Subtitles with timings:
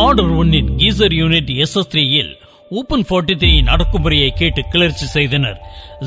[0.00, 2.30] Order ஒன்னின் கீசர் unit S S த்ரீயில்
[2.70, 5.58] open forty த்ரீயின் அடக்குமுறையை கேட்டு கிளர்ச்சி செய்தனர்.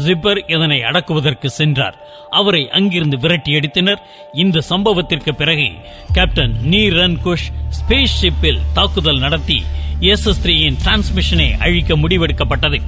[0.05, 1.97] ஜிப்பர் இதனை அடக்குவதற்கு சென்றார்.
[2.29, 4.01] அவரை அங்கிருந்து விரட்டி அடித்தனர்.
[4.33, 5.67] இந்த சம்பவத்திற்கு பிறகு
[6.13, 6.89] கேப்டன் நீ
[7.25, 9.63] குஷ் ஸ்பேஸ் ஷிப்பில் தாக்குதல் நடத்தி
[9.99, 12.81] எஸ் எஸ் த்ரீயின் டிரான்ஸ்மிஷனை அழிக்க முடிவெடுக்கப்பட்டது.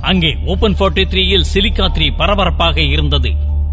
[0.00, 3.32] அங்கே ஓபன் ஃபார்ட்டி த்ரீயில் சிலிகா த்ரீ பரபரப்பாக இருந்தது.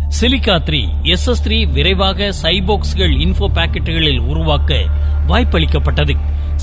[0.10, 4.86] Silica three S S three விரைவாக சைபோக்ஸ்கள் இன்ஃபோ பாக்கெட்டுகளில் உருவாக்க
[5.28, 6.18] வாய்ப்பளிக்கப்பட்டது.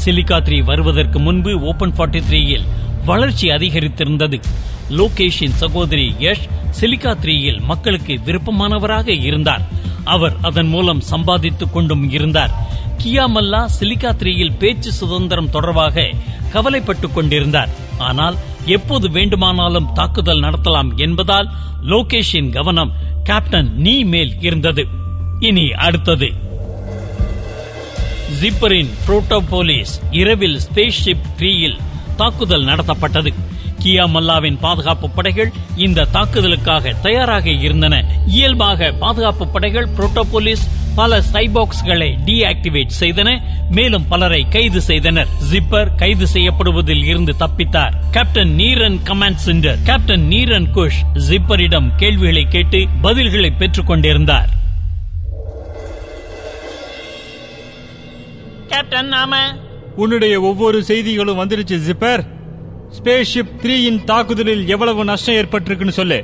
[0.05, 2.65] சிலிகா த்ரீ வருவதற்கு முன்பு ஓபன் ஃபார்ட்டி த்ரீயில்
[3.05, 4.43] வளர்ச்சி அதிகரித்திருந்தது.
[4.91, 6.49] லோகேஷின் சகோதரி யஷ்
[6.81, 9.63] சிலிகா த்ரீயில் மக்களுக்கு விருப்பமானவராக இருந்தார்.
[10.05, 12.51] அவர் அதன் மூலம் சம்பாதித்துக் கொண்டும் இருந்தார்.
[13.05, 16.11] கியா மல்லா சிலிகா த்ரீயில் பேச்சு சுதந்திரம் தொடர்பாக
[16.53, 17.69] கவலைப்பட்டுக் கொண்டிருந்தார்.
[17.99, 21.49] ஆனால் எப்போது வேண்டுமானாலும் தாக்குதல் நடத்தலாம் என்பதால்
[21.83, 24.87] லோகேஷின் கவனம் கேப்டன் நீ மேல் இருந்தது.
[25.39, 26.33] இனி அடுத்தது.
[28.41, 31.79] ஜிப்பரின் புரோட்டோபோலிஸ் இரவில் ஸ்பேஸ் ஷிப் த்ரீயில்
[32.17, 33.35] தாக்குதல் நடத்தப்பட்டது.
[33.87, 38.05] கியா மல்லாவின் பாதுகாப்பு படைகள் இந்த தாக்குதலுக்காக தயாராக இருந்தன.
[38.27, 40.65] இயல்பாக பாதுகாப்பு படைகள் புரோட்டோபோலிஸ்
[40.95, 43.43] பல சைபாக்ஸ்களை டீஆக்டிவேட் செய்தன.
[43.71, 45.29] மேலும் பலரை கைது செய்தனர்.
[45.53, 47.93] ஜிப்பர் கைது செய்யப்படுவதில் இருந்து தப்பித்தார்.
[48.11, 54.49] Captain Neeran command center captain Neeran Kush ஜிப்பரிடம் கேள்விகளை கேட்டு பதில்களை பெற்றுக் கொண்டிருந்தார்.
[58.67, 59.37] கேப்டன் நாம
[59.97, 62.35] உன்னுடைய ஒவ்வொரு செய்திகளும் வந்துருச்சு ஜிப்பர்.
[62.97, 66.19] ஸ்பேஸ் ஷிப் த்ரீயின் தாக்குதலில் எவ்வளவு நஷ்டம் ஏற்பட்டிருக்குன்னு சொல்லு.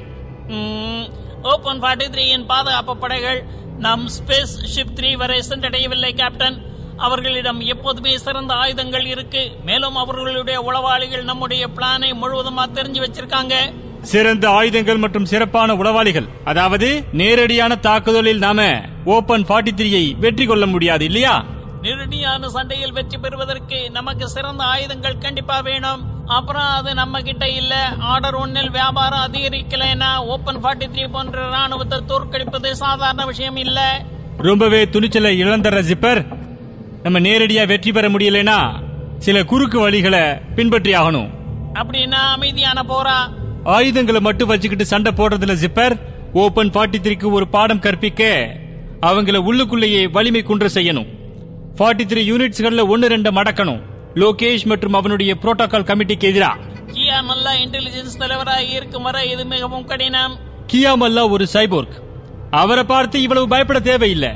[1.53, 3.41] ஓபன் ஃபார்ட்டி த்ரீயின் பாதுகாப்பு படைகள்
[3.79, 6.57] நம் ஸ்பேஸ் ஷிப் த்ரீ வரை சென்றடையவில்லை கேப்டன்
[6.97, 9.43] அவர்களிடம் எப்போதுமே சிறந்த ஆயுதங்கள் இருக்கு.
[9.65, 13.55] மேலும் அவர்களுடைய உளவாளிகள் நம்முடைய பிளானை முழுவதுமா தெரிஞ்சு வச்சிருக்காங்க.
[14.03, 16.29] சிறந்த ஆயுதங்கள் மற்றும் சிறப்பான உளவாளிகள்.
[16.45, 18.61] அதாவது நேரடியான தாக்குதலில் நாம
[19.05, 21.35] ஓபன் ஃபார்ட்டி த்ரீயை வெற்றி கொள்ள முடியாது இல்லையா?
[21.83, 26.03] நேரடியான சண்டையில் வெற்றி பெறுவதற்கு நமக்கு சிறந்த ஆயுதங்கள் கண்டிப்பா வேணும்.
[26.37, 27.75] அப்புறம் அது நம்ம கிட்ட இல்ல.
[28.13, 33.81] ஆர்டர் ஒன்னில் வியாபாரம் அதிகரிக்கலைன்னா ஓபன் ஃபார்ட்டி த்ரீ போன்ற ராணுவத்தை தோற்கடிப்பது சாதாரண விஷயம் இல்ல.
[34.49, 36.21] ரொம்பவே துணிச்சலை இழந்துற ஜிப்பர்
[37.03, 38.59] நம்ம நேரடியா வெற்றி பெற முடியலைன்னா
[39.19, 41.31] சில குறுக்கு வழிகளை பின்பற்றி ஆகணும்.
[41.81, 43.19] அப்படின்னா அமைதியான போரா?
[43.75, 45.95] ஆயுதங்களை மட்டும் வச்சுக்கிட்டு சண்டை போடுறதுல ஜிப்பர்
[46.33, 48.23] ஓபன் ஃபார்ட்டி த்ரீக்கு ஒரு பாடம் கற்பிக்க
[49.09, 51.09] அவங்கள உள்ளுக்குள்ளேயே வலிமை குன்ற செய்யணும்.
[51.79, 53.83] ஃபார்ட்டி த்ரீ யூனிட்ஸ்கள்ல ஒன்னு ரெண்டு மடக்கணும்.
[54.15, 56.51] லோகேஷ் மற்றும் அவனுடைய புரோட்டோகால் கமிட்டிக்கு எதிரா
[56.95, 60.35] கியா மல்லா இன்டெலிஜென்ஸ் தலைவராக இருக்கும் வரை இது மிகவும் கடினம்.
[60.73, 61.95] கியாமல்லா ஒரு சைபோர்க்
[62.51, 64.33] அவரை பார்த்து இவ்வளவு பயப்பட தேவையில்லை.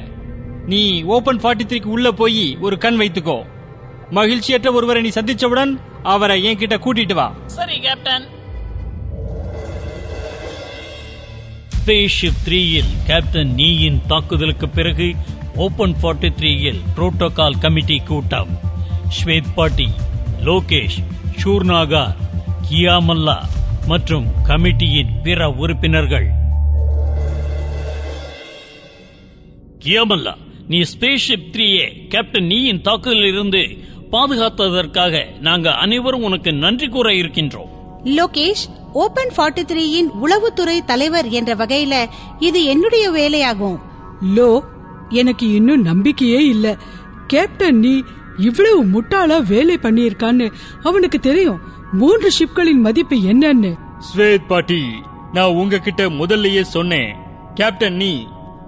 [0.66, 3.36] நீ ஓபன் ஃபார்ட்டி த்ரீக்கு உள்ள போய் ஒரு கண் வைத்துக்கோ.
[4.10, 7.28] மகிழ்ச்சியற்ற ஒருவரை நீ சந்திச்சவுடன் அவரை என்கிட்ட கூட்டிட்டு வா.
[7.46, 8.26] சரி கேப்டன்
[11.78, 15.08] ஸ்பேஸ்ஷிப் த்ரீயில் கேப்டன் நீயின் தாக்குதலுக்கு பிறகு
[15.54, 18.74] ஓபன் ஃபார்ட்டி த்ரீயில் புரோட்டோகால் கமிட்டி கூட்டம்.
[19.08, 19.88] ஸ்வேத் பாட்டி
[20.44, 20.96] லோகேஷ்
[21.42, 22.14] ஷூர்நாகார்
[22.70, 23.36] கியாமல்லா
[23.86, 26.28] மற்றும் கமிட்டியின் பிற உறுப்பினர்கள்.
[29.84, 30.34] கியாமல்லா
[30.68, 33.66] நீ ஸ்பேஸ்ஷிப் த்ரீயே கேப்டன் நீயின் தாக்குதலில் இருந்து
[34.12, 37.70] பாதுகாத்ததற்காக நாங்க அனைவரும் உனக்கு நன்றி கூற இருக்கின்றோம்.
[38.04, 42.06] லோகேஷ் ஓபன் 43 த்ரீயின் உளவுத்துறை தலைவர் என்ற வகையில
[42.38, 43.78] இது என்னுடைய வேலையாகும்.
[44.36, 44.60] லோ
[45.08, 46.76] எனக்கு இன்னும் நம்பிக்கையே இல்ல.
[47.26, 48.02] கேப்டன் நீ
[48.38, 50.52] இவ்வளவு முட்டாளா வேலை பண்ணியிருக்கான்னு
[50.82, 51.60] அவனுக்கு தெரியும்.
[51.92, 53.78] மூன்று ஷிப்களின் மதிப்பு என்னன்னு.
[54.16, 54.82] ஸ்வேத் பாட்டி
[55.32, 57.14] நான் உங்ககிட்ட முதல்லயே சொன்னேன்.
[57.54, 58.26] கேப்டன் நீ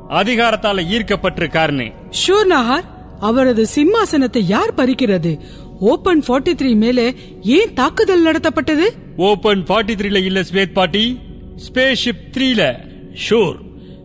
[0.09, 1.93] அதிகாரத்தால ஈர்க்கப்பட்டிருக்காருன்னு.
[2.27, 2.85] ஷூர் நஹார்
[3.21, 5.41] அவரது சிம்மாசனத்தை யார் பறிக்கிறது?
[5.81, 8.87] ஓபன் 43 த்ரீ மேலே ஏன் தாக்குதல் நடத்தப்பட்டது?
[9.17, 11.19] ஓபன் 43 த்ரீல இல்ல ஸ்வேத் பாட்டி
[11.69, 12.79] ஸ்பேஸ்ஷிப் த்ரீல
[13.29, 13.57] ஷூர்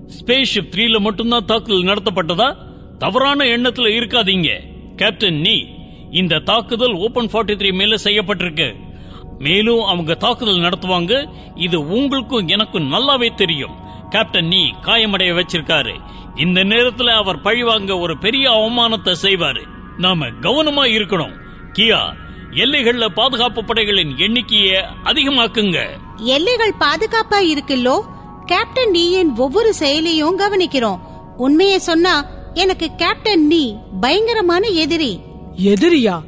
[0.07, 2.55] ஸ்பேஸ்ஷிப் த்ரீல மட்டும்தான் தாக்குதல் நடத்தப்பட்டதா?
[2.97, 4.49] தவறான எண்ணத்துல இருக்காதீங்க.
[4.95, 5.67] கேப்டன் நீ
[6.11, 8.75] இந்த தாக்குதல் ஓபன் 43 த்ரீ மேல செய்யப்பட்டிருக்கு.
[9.39, 11.29] மேலும் அவங்க தாக்குதல் நடத்துவாங்க.
[11.55, 13.75] இது உங்களுக்கும் எனக்கும் நல்லாவே தெரியும்.
[14.09, 15.93] கேப்டன் நீ காயமடைய வச்சிருக்காரு.
[16.35, 19.61] இந்த நேரத்துல அவர் பழிவாங்க ஒரு பெரிய அவமானத்தை செய்வாரு.
[19.97, 21.33] நாம கவனமா இருக்கணும்.
[21.73, 22.01] கியா
[22.51, 25.87] எல்லைகள்ல பாதுகாப்பு படைகளின் எண்ணிக்கையை அதிகமாக்குங்க.
[26.15, 28.01] எல்லைகள் பாதுகாப்பா இருக்குல்லோ?
[28.45, 30.99] கேப்டன் நீயின் ஒவ்வொரு செயலையும் கவனிக்கிறோம்.
[31.37, 35.19] உண்மையை சொன்னா எனக்கு கேப்டன் நீ பயங்கரமான எதிரி.
[35.63, 36.21] எதிரியா?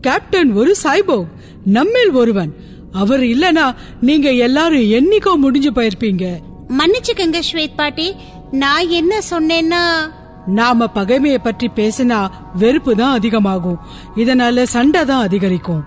[0.00, 1.26] கேப்டன் ஒரு சாய்போக்
[1.64, 2.54] நம்மில் ஒருவன்.
[2.92, 6.38] அவர் இல்லனா நீங்க எல்லாரும் என்னைக்கோ முடிஞ்சு போயிருப்பீங்க.
[6.68, 8.14] மன்னிச்சுக்கங்க ஸ்வேத் பாட்டி
[8.50, 10.10] நான் என்ன சொன்னேன்னா?
[10.46, 13.78] நாம பகைமைய பற்றி பேசினா வெறுப்பு தான் அதிகமாகும்.
[14.16, 15.82] இதனால சண்டை தான் அதிகரிக்கும்.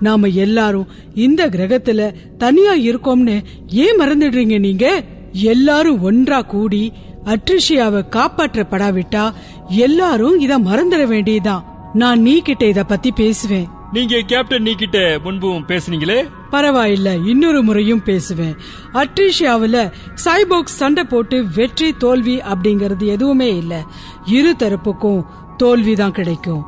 [0.00, 5.02] நாம எல்லாரும் இந்த கிரகத்துல தனியா இருக்கோம்னு ஏன் மறந்துடுறீங்க நீங்க?
[5.32, 6.92] எல்லாரும் ஒன்றா கூடி
[7.28, 9.32] அட்ரிஷியாவை காப்பாற்றப்படாவிட்டா
[9.68, 11.90] எல்லாரும் இத மறந்துட வேண்டியதுதான்.
[11.94, 13.68] நான் நீ கிட்ட இத பத்தி பேசுவேன்.
[13.92, 16.28] நீங்க கேப்டன் நீ கிட்ட முன்பும் பேசுனீங்களே?
[16.52, 18.56] பரவாயில்ல இன்னொரு முறையும் பேசுவேன்.
[18.92, 19.92] அட்ரிஷியாவுல
[20.24, 23.84] சைபோக்ஸ் சண்டை போட்டு வெற்றி தோல்வி அப்படிங்கறது எதுவுமே இல்ல.
[24.26, 25.24] இரு தரப்புக்கும்
[25.62, 26.64] தோல்விதான் கிடைக்கும்.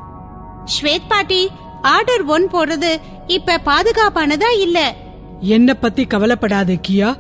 [0.65, 1.49] ஸ்வேத் பாட்டி
[1.83, 4.95] ஆர்டர் ஒன் போடுறது இப்ப பாதுகாப்பானதா இல்ல?
[5.41, 7.17] என்ன பத்தி கவலைப்படாத கியா.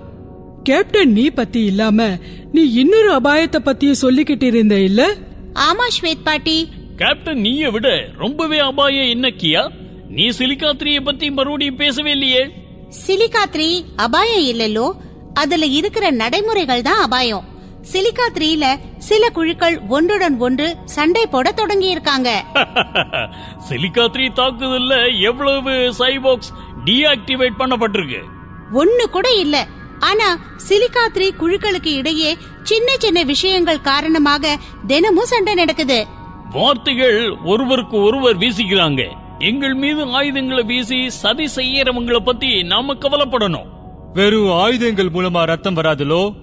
[0.71, 2.01] கேப்டன் நீ பத்தி இல்லாம
[2.55, 5.03] நீ இன்னொரு அபாயத்தை பத்தியும் சொல்லிக்கிட்டு இருந்த இல்ல?
[5.67, 6.57] ஆமா ஸ்வேத் பாட்டி.
[7.01, 7.89] கேப்டன் நீய விட
[8.23, 9.63] ரொம்பவே அபாயம் என்ன கியா?
[10.17, 12.43] நீ சிலிகாத்திரிய பத்தி மறுபடியும் பேசவே இல்லையே.
[13.01, 13.69] சிலிகா த்ரீ
[14.05, 14.87] அபாயம் இல்லல்லோ
[15.37, 17.45] அதுல இருக்கிற நடைமுறைகள் தான் அபாயம்.
[17.91, 18.65] சிலிகா த்ரீல
[19.09, 22.29] சில குழுக்கள் ஒன்றுடன் ஒன்று சண்டை போட தொடங்கி இருக்காங்க
[23.69, 24.95] சிலிகாத்ரி தாக்குதல்ல
[25.29, 26.53] எவ்வளவு சைபாக்ஸ்
[26.87, 28.21] டீஆக்டிவேட் பண்ணப்பட்டிருக்கு?
[28.75, 29.57] ஒண்ணு கூட இல்ல
[30.01, 30.39] ஆனா
[30.69, 36.07] சிலிகா த்ரீ குழுக்களுக்கு இடையே சின்ன சின்ன விஷயங்கள் காரணமாக தினமும் சண்டை நடக்குது.
[36.51, 39.09] வார்த்தைகள் ஒருவருக்கு ஒருவர் வீசிக்கிறாங்க.
[39.39, 43.69] எங்கள் மீது ஆயுதங்களை வீசி சதி செய்யறவங்களை பத்தி நாம கவலைப்படணும்.
[44.15, 46.35] வெறும் ஆயுதங்கள் மூலமா ரத்தம் வராதுலோ?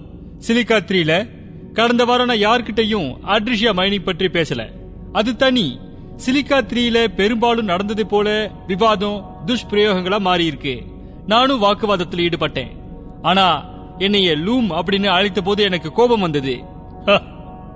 [0.48, 1.28] சிலிக்கா த்ரீல
[1.72, 4.66] கடந்த வாரம் நான் யார்கிட்டயும் அட்ரிஷியா மைனிங் பற்றி பேசல.
[5.12, 5.78] அது தனி.
[6.26, 10.82] சிலிக்கா த்ரீல பெரும்பாலும் நடந்தது போல விவாதம் துஷ்பிரயோகங்களா மாறி இருக்கு
[11.26, 12.77] நானும் வாக்குவாதத்தில் ஈடுபட்டேன்.
[13.22, 13.64] ஆனா
[13.98, 16.64] என்னைய லூம் அப்படின்னு அழைத்த போது எனக்கு கோபம் வந்தது.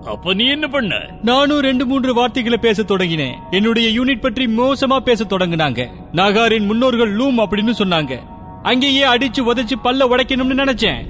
[0.05, 0.97] அப்ப நீ என்ன பண்ண?
[1.23, 3.35] நானும் ரெண்டு மூன்று வார்த்தைகளை பேச தொடங்கினேன்.
[3.51, 5.89] என்னுடைய யூனிட் பற்றி மோசமா பேச தொடங்கினாங்க.
[6.13, 8.19] நாகாரின் முன்னோர்கள் லூம் அப்படின்னு சொன்னாங்க.
[8.63, 11.01] அங்கேயே அடிச்சு உதைச்சு பல்ல உடைக்கணும்னு நினைச்சேன்.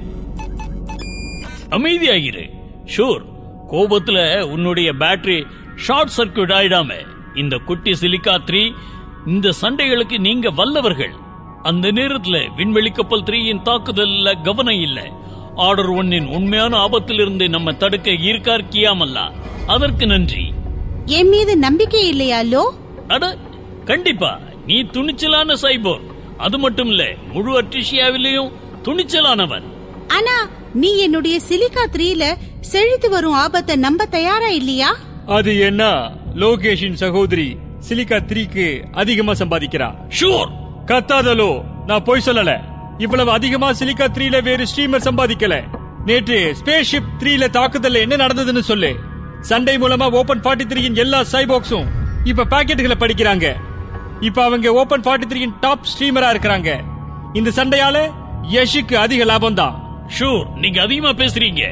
[1.70, 2.50] அமைதியாகிரு
[2.96, 3.22] ஷூர்.
[3.70, 6.92] கோபத்துல உன்னுடைய பேட்டரி ஷார்ட் சர்க்கியூட் ஆயிடாம.
[7.34, 8.72] இந்த குட்டி சிலிக்கா த்ரீ
[9.26, 11.12] இந்த சண்டைகளுக்கு நீங்க வல்லவர்கள்.
[11.62, 15.10] அந்த நேரத்துல விண்வெளி கப்பல் த்ரீயின் தாக்குதல்ல கவனம் இல்ல.
[15.54, 19.32] ஆர்டர் ஒன்னின் உண்மையான ஆபத்திலிருந்து நம்ம தடுக்க இருக்கார் கியாமல்லா.
[19.66, 20.52] அதற்கு நன்றி.
[21.06, 22.74] என் மீது நம்பிக்கை இல்லையா லோ?
[23.08, 23.38] அட
[23.84, 24.40] கண்டிப்பா.
[24.66, 26.00] நீ துணிச்சலான சைபோர்.
[26.36, 28.52] அது மட்டும் இல்ல முழு அட்ரிஷியாவிலையும்
[28.82, 29.62] துணிச்சலானவன்
[30.08, 34.96] ஆனா நீ என்னுடைய சிலிகா த்ரீல செழித்து வரும் ஆபத்தை நம்ப தயாரா இல்லையா?
[35.26, 36.10] அது என்ன?
[36.34, 37.56] லோகேஷின் சகோதரி
[37.88, 39.94] சிலிக்கா த்ரீக்கு அதிகமா சம்பாதிக்கிறா.
[40.20, 42.60] ஷூர் கத்தாதலோ நான் பொய் சொல்லல.
[42.98, 45.62] இவ்வளவு அதிகமா சிலிக்கா த்ரீல வேறு ஸ்ட்ரீமர் சம்பாதிக்கல.
[46.04, 48.94] நேற்று ஸ்பேஸ் ஷிப் த்ரீல தாக்குதல்ல என்ன நடந்ததுன்னு சொல்லு.
[49.40, 51.86] சண்டை மூலமா ஓபன் 43 த்ரீயின் எல்லா சைபாக்ஸும்
[52.24, 53.52] இப்ப பாக்கெட்டுகளை படிக்கிறாங்க.
[54.20, 56.80] இப்ப அவங்க ஓபன் 43 த்ரீயின் டாப் ஸ்ட்ரீமரா இருக்கிறாங்க.
[57.32, 58.10] இந்த சண்டையால
[58.52, 60.06] யஷுக்கு அதிக லாபம் தான்.
[60.18, 61.62] ஷூர் நீங்க அதிகமா பேசுறீங்க.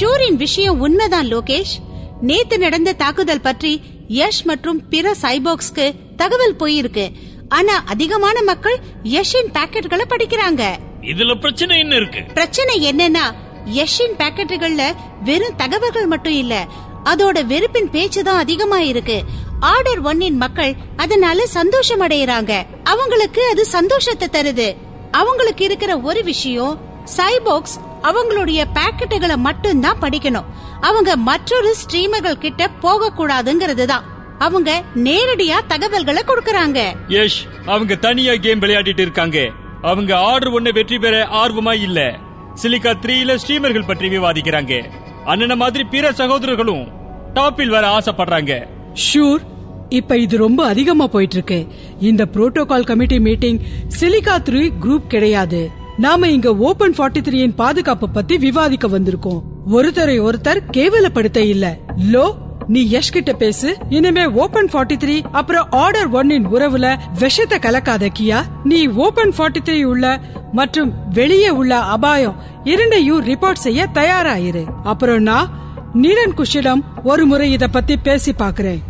[0.00, 1.74] ஷூரின் விஷயம் உண்மைதான் லோகேஷ்.
[2.20, 7.12] நேத்து நடந்த தாக்குதல் பற்றி யஷ் மற்றும் பிற சைபாக்ஸ்க்கு தகவல் போயிருக்கு.
[7.48, 10.76] ஆனா அதிகமான மக்கள் யஷின் பாக்கெட்டுகளை படிக்கிறாங்க.
[11.00, 12.22] இதுல பிரச்சனை என்ன இருக்கு?
[12.34, 13.32] பிரச்சனை என்னன்னா
[13.66, 16.66] யஷின் பாக்கெட்டுகள்ல வெறும் தகவல்கள் மட்டும் இல்ல
[17.04, 19.22] அதோட வெறுப்பின் பேச்சு தான் அதிகமா இருக்கு.
[19.60, 22.66] ஆர்டர் ஒன்னின் மக்கள் அதனால சந்தோஷம் அடையறாங்க.
[22.84, 24.76] அவங்களுக்கு அது சந்தோஷத்தை தருது.
[25.10, 26.80] அவங்களுக்கு இருக்கிற ஒரு விஷயம்
[27.16, 30.44] சைபாக்ஸ் அவங்களுடைய பாக்கெட்டுகளை மட்டும்தான் படிக்கணும்.
[30.80, 34.13] அவங்க மற்றொரு ஸ்ட்ரீமர்கள் கிட்ட போக கூடாதுங்கிறது தான்.
[34.38, 36.80] அவங்க நேரடியா தகவல்களை கொடுக்கறாங்க.
[37.08, 39.50] யஷ் அவங்க தனியா கேம் விளையாடிட்டு இருக்காங்க.
[39.82, 42.18] அவங்க ஆர்டர் ஒண்ணு வெற்றி பெற ஆர்வமா இல்ல.
[42.62, 44.84] சிலிக்கா த்ரீல ஸ்ட்ரீமர்கள் பற்றி விவாதிக்கிறாங்க.
[45.26, 46.88] அண்ணன மாதிரி பிற சகோதரர்களும்
[47.34, 48.66] டாப்பில் வர ஆசைப்படுறாங்க.
[49.12, 49.40] ஷூர்
[49.88, 51.66] இப்ப இது ரொம்ப அதிகமா போயிட்டு இருக்கு
[52.00, 53.58] இந்த protocol committee meeting
[54.00, 55.70] silica three group கிடையாது.
[55.96, 59.42] நாம இங்க ஓபன் 43 த்ரீயின் பாதுகாப்பு பத்தி விவாதிக்க வந்திருக்கோம்.
[59.70, 61.76] ஒருத்தரை ஒருத்தர் கேவலப்படுத்த இல்ல.
[62.12, 62.34] லோ
[62.68, 68.44] நீ யஷ் கிட்ட பேசு இனிமே ஓபன் 43 த்ரீ அப்புறம் ஆர்டர் ஒன்னின் உறவுல விஷத்தை கலக்காத கியா?
[68.64, 70.20] நீ ஓபன் 43 த்ரீ உள்ள
[70.52, 74.64] மற்றும் வெளியே உள்ள அபாயம் இரண்டையும் ரிப்போர்ட் செய்ய தயாராயிரு.
[74.82, 75.50] அப்புறம் நான்
[75.94, 78.82] நீரன் குஷிடம் ஒரு முறை இத பத்தி பேசி பாக்குறேன்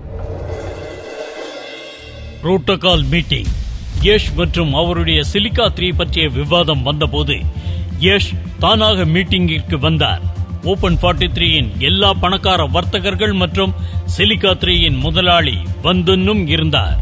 [2.42, 3.50] புரோட்டோகால் மீட்டிங்.
[4.02, 7.40] யஷ் மற்றும் அவருடைய சிலிக்கா த்ரீ பற்றிய விவாதம் வந்தபோது
[8.00, 10.20] யஷ் தானாக மீட்டிங்கிற்கு வந்தார்.
[10.64, 13.72] ஓபன் 43 த்ரீயின் எல்லா பணக்கார வர்த்தகர்கள் மற்றும்
[14.16, 17.00] சிலிக்கா த்ரீயின் முதலாளி வந்துன்னும் இருந்தார்.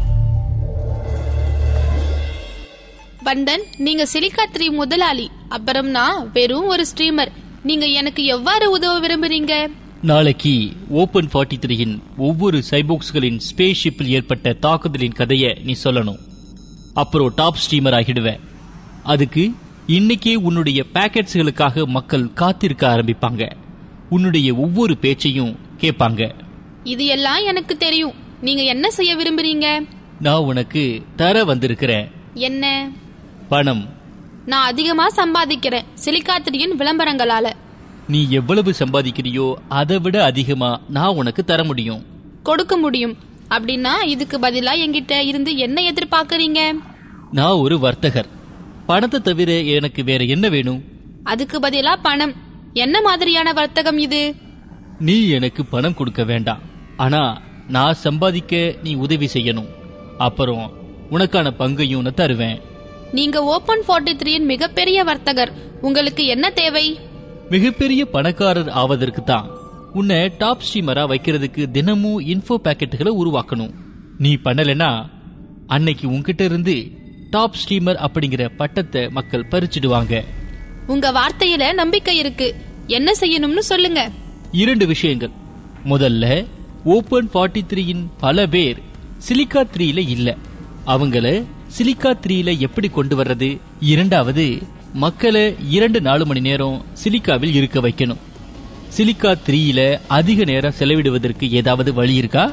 [3.23, 5.31] பண்டன் நீங்க சிலிக்கா த்ரீ முதலாளி.
[5.49, 7.31] அப்புறம் நான் வெறும் ஒரு ஸ்ட்ரீமர்
[7.63, 9.67] நீங்க எனக்கு எவ்வாறு உதவ விரும்புறீங்க?
[10.01, 16.19] நாளைக்கு ஓபன் 43 த்ரீயின் ஒவ்வொரு சைபோக்ஸ்களின் ஸ்பேஸ் ஷிப்பில் ஏற்பட்ட தாக்குதலின் கதையை நீ சொல்லணும்.
[16.93, 18.39] அப்புறம் டாப் ஸ்ட்ரீமர் ஆகிடுவேன்.
[19.03, 19.53] அதுக்கு
[19.87, 23.51] இன்னைக்கே உன்னுடைய பேக்கெட்ஸ்களுக்காக மக்கள் காத்திருக்க ஆரம்பிப்பாங்க.
[24.09, 26.31] உன்னுடைய ஒவ்வொரு பேச்சையும் கேட்பாங்க.
[26.83, 28.13] இது எல்லாம் எனக்கு தெரியும்.
[28.41, 29.87] நீங்க என்ன செய்ய விரும்புறீங்க?
[30.19, 32.11] நான் உனக்கு தர வந்திருக்கிறேன்.
[32.33, 32.91] என்ன?
[33.49, 33.89] பணம்.
[34.45, 35.81] நான் அதிகமா சம்பாதிக்கிறேன்.
[36.05, 37.53] சிலிக்கா த்ரீயின் விளம்பரங்களால.
[38.07, 42.05] நீ எவ்வளவு சம்பாதிக்கிறியோ அதை விட அதிகமா நான் உனக்கு தர முடியும்.
[42.43, 43.17] கொடுக்க முடியும்.
[43.49, 46.71] அப்படின்னா இதுக்கு பதிலா என்கிட்ட இருந்து என்ன எதிர்பார்க்கறீங்க?
[47.31, 48.41] நான் ஒரு வர்த்தகர்.
[48.85, 50.81] பணத்தை தவிர எனக்கு வேற என்ன வேணும்?
[51.23, 52.33] அதுக்கு பதிலா பணம்.
[52.73, 54.35] என்ன மாதிரியான வர்த்தகம் இது?
[54.99, 56.61] நீ எனக்கு பணம் கொடுக்க வேண்டாம்.
[56.97, 59.69] ஆனா நான் சம்பாதிக்க நீ உதவி செய்யணும்.
[60.17, 60.71] அப்புறம்
[61.11, 62.59] உனக்கான பங்கையும் நான் தருவேன்.
[63.11, 65.51] நீங்க ஓபன் 43 த்ரீயின் மிகப்பெரிய வர்த்தகர்.
[65.81, 66.99] உங்களுக்கு என்ன தேவை?
[67.49, 69.49] மிகப்பெரிய பணக்காரர் ஆவதற்கு தான்
[69.93, 73.73] உன்னை டாப் ஸ்ட்ரீமரா வைக்கிறதுக்கு தினமும் இன்ஃபோ பாக்கெட்டுகளை உருவாக்கணும்.
[74.17, 75.05] நீ பண்ணலைன்னா
[75.67, 76.75] அன்னைக்கு உன்கிட்ட இருந்து
[77.33, 80.13] டாப் ஸ்ட்ரீமர் அப்படிங்கிற பட்டத்தை மக்கள் பறிச்சிடுவாங்க.
[80.87, 82.47] உங்க வார்த்தையில நம்பிக்கை இருக்கு.
[82.87, 84.01] என்ன செய்யணும்னு சொல்லுங்க.
[84.51, 85.33] இரண்டு விஷயங்கள்.
[85.85, 86.25] முதல்ல
[86.83, 88.79] ஓபன் 43 த்ரீயின் பல பேர்
[89.27, 90.29] சிலிக்கா த்ரீல இல்ல.
[90.87, 91.27] அவங்கள
[91.77, 93.49] சிலிக்கா த்ரீல எப்படி கொண்டு வர்றது?
[93.79, 94.45] இரண்டாவது
[94.93, 98.21] மக்களை இரண்டு நாலு மணி நேரம் சிலிக்காவில் இருக்க வைக்கணும்.
[98.97, 102.45] சிலிக்கா த்ரீல அதிக நேரம் செலவிடுவதற்கு ஏதாவது வழி இருக்கா?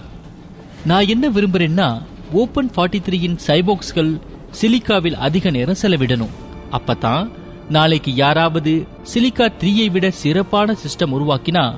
[0.84, 1.88] நான் என்ன விரும்புறேன்னா
[2.32, 4.12] ஓபன் 43 த்ரீயின் சைபோக்ஸ்கள்
[4.50, 6.34] சிலிக்காவில் அதிக நேரம் செலவிடணும்.
[6.72, 7.30] அப்பதான்
[7.68, 11.74] நாளைக்கு யாராவது சிலிக்கா த்ரீயை விட சிறப்பான சிஸ்டம் உருவாக்கினா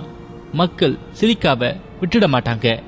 [0.53, 2.83] மக்கள் சிலிக்காவை விட்டுட மாட்டாங்க.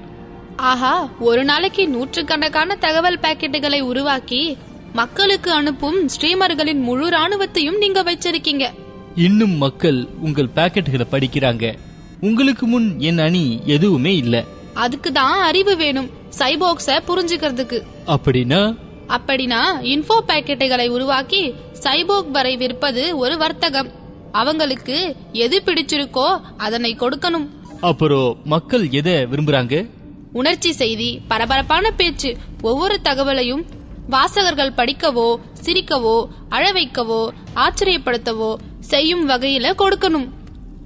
[0.57, 4.57] ஆஹா ஒரு நாளைக்கு நூற்றுக்கணக்கான தகவல் பாக்கெட்டுகளை உருவாக்கி
[4.93, 8.71] மக்களுக்கு அனுப்பும் ஸ்ட்ரீமர்களின் முழு ராணுவத்தையும் நீங்க வச்சிருக்கீங்க.
[9.15, 11.75] இன்னும் மக்கள் உங்கள் பாக்கெட்டுகளை படிக்கிறாங்க.
[12.21, 14.45] உங்களுக்கு முன் என் அணி எதுவுமே இல்ல.
[14.75, 17.83] அதுக்கு தான் அறிவு வேணும் சைபோக்ஸ புரிஞ்சுக்கிறதுக்கு.
[18.07, 18.77] அப்படின்னா
[19.09, 19.61] அப்படின்னா
[19.93, 23.91] இன்ஃபோ பாக்கெட்டுகளை உருவாக்கி சைபோக் வரை விற்பது ஒரு வர்த்தகம்.
[24.33, 27.47] அவங்களுக்கு எது பிடிச்சிருக்கோ அதனை கொடுக்கணும்.
[27.81, 29.89] அப்புறம் மக்கள் எதை விரும்புறாங்க?
[30.33, 33.65] உணர்ச்சி செய்தி பரபரப்பான பேச்சு ஒவ்வொரு தகவலையும்
[34.09, 36.17] வாசகர்கள் படிக்கவோ சிரிக்கவோ
[36.49, 40.27] அழ வைக்கவோ ஆச்சரியப்படுத்தவோ செய்யும் வகையில கொடுக்கணும்.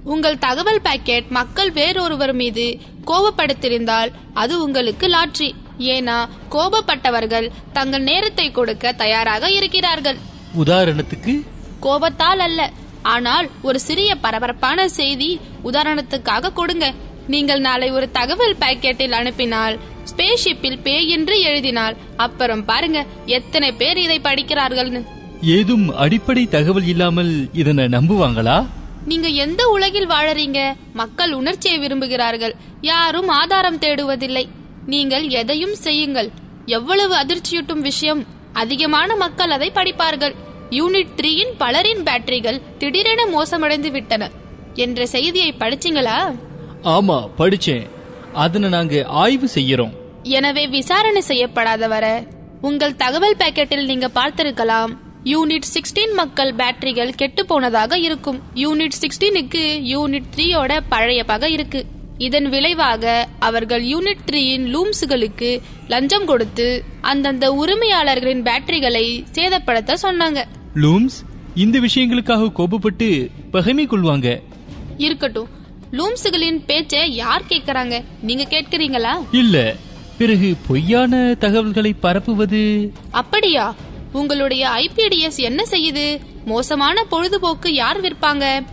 [0.03, 5.49] உங்கள் தகவல் பாக்கெட் மக்கள் வேறொருவர் மீது கோபப்படுத்திருந்தால் அது உங்களுக்கு லாட்ரி.
[5.77, 6.15] ஏன்னா
[6.49, 10.17] கோபப்பட்டவர்கள் தங்கள் நேரத்தை கொடுக்க தயாராக இருக்கிறார்கள்.
[10.63, 11.33] உதாரணத்துக்கு
[11.79, 12.71] கோபத்தால் அல்ல.
[13.01, 16.93] ஆனால் ஒரு சிறிய பரபரப்பான செய்தி உதாரணத்துக்காக கொடுங்க.
[17.27, 19.79] நீங்கள் நாளை ஒரு தகவல் பாக்கெட்டில் அனுப்பினால்
[20.11, 25.01] ஸ்பேஸ்ஷிப்பில் பேய் என்று எழுதினால் அப்புறம் பாருங்க எத்தனை பேர் இதை படிக்கிறார்கள்னு.
[25.41, 28.65] ஏதும் அடிப்படை தகவல் இல்லாமல் இதனை நம்புவாங்களா?
[29.09, 30.59] நீங்க எந்த உலகில் வாழறீங்க?
[30.93, 32.53] மக்கள் உணர்ச்சியை விரும்புகிறார்கள்.
[32.81, 34.43] யாரும் ஆதாரம் தேடுவதில்லை.
[34.85, 36.29] நீங்கள் எதையும் செய்யுங்கள்.
[36.65, 38.21] எவ்வளவு அதிர்ச்சியூட்டும் விஷயம்.
[38.53, 40.35] அதிகமான மக்கள் அதை படிப்பார்கள்.
[40.69, 44.29] யூனிட் த்ரீயின் பலரின் பேட்டரிகள் திடீரென மோசமடைந்து விட்டன.
[44.73, 46.17] என்ற செய்தியை படிச்சீங்களா?
[46.83, 47.85] ஆமா படிச்சேன்.
[48.33, 49.95] அதனை நாங்க ஆய்வு செய்யறோம்.
[50.23, 52.05] எனவே விசாரணை செய்யப்படாத வர
[52.61, 54.93] உங்கள் தகவல் பாக்கெட்டில் நீங்க பார்த்திருக்கலாம்.
[55.23, 58.41] யூனிட் 16 மக்கள் பேட்டரிகள் கெட்டு போனதாக இருக்கும்.
[58.55, 61.85] யூனிட் 16க்கு யூனிட் த்ரீயோட பழைய பகை இருக்கு.
[62.17, 70.43] இதன் விளைவாக அவர்கள் யூனிட் த்ரீயின் லூம்ஸுகளுக்கு லஞ்சம் கொடுத்து அந்தந்த உரிமையாளர்களின் பேட்டரிகளை சேதப்படுத்த சொன்னாங்க.
[70.75, 71.17] லூம்ஸ்
[71.55, 74.41] இந்த விஷயங்களுக்காக கோபப்பட்டு பகைமை கொள்வாங்க.
[74.97, 75.49] இருக்கட்டும்.
[75.91, 78.03] லூம்ஸுகளின் பேச்சை யார் கேக்குறாங்க?
[78.21, 79.25] நீங்க கேட்கறீங்களா?
[79.31, 79.75] இல்ல.
[80.17, 82.91] பிறகு பொய்யான தகவல்களை பரப்புவது?
[83.11, 83.75] அப்படியா?
[84.11, 86.19] உங்களுடைய ஐபிடிஎஸ் என்ன செய்யுது?
[86.45, 88.65] மோசமான பொழுதுபோக்கு யார் விற்பாங்க?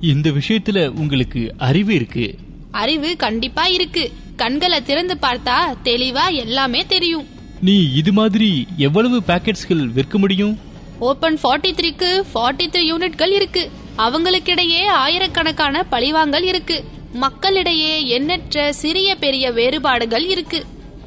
[0.00, 2.34] இந்த விஷயத்துல உங்களுக்கு அறிவு இருக்கு.
[2.70, 4.12] அறிவு கண்டிப்பா இருக்கு.
[4.36, 7.26] கண்களை திறந்து பார்த்தா தெளிவா எல்லாமே தெரியும்.
[7.60, 10.58] நீ இது மாதிரி எவ்வளவு பாக்கெட்ஸ்கள் விற்க முடியும்?
[10.98, 13.70] ஓபன் 43 த்ரீக்கு ஃபார்ட்டி த்ரீ யூனிட்கள் இருக்கு.
[13.98, 16.84] அவங்களுக்கிடையே ஆயிரக்கணக்கான பழிவாங்கல் இருக்கு.
[17.12, 20.64] மக்களிடையே எண்ணற்ற சிறிய பெரிய வேறுபாடுகள் இருக்கு.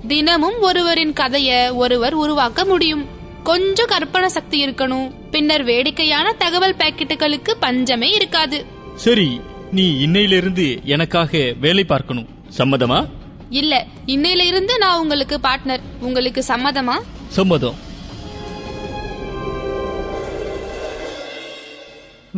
[0.07, 3.19] தினமும் ஒருவரின் கதைய ஒருவர் உருவாக்க முடியும்.
[3.43, 5.11] கொஞ்சம் கற்பனை சக்தி இருக்கணும்.
[5.31, 8.65] பின்னர் வேடிக்கையான தகவல் பாக்கெட்டுகளுக்கு பஞ்சமே இருக்காது.
[8.95, 12.27] சரி நீ இன்னையிலிருந்து எனக்காக வேலை பார்க்கணும்.
[12.57, 13.07] சம்மதமா?
[13.49, 17.01] இல்ல இன்னையில இருந்து நான் உங்களுக்கு பார்ட்னர் உங்களுக்கு சம்மதமா?
[17.27, 17.89] சம்மதம்.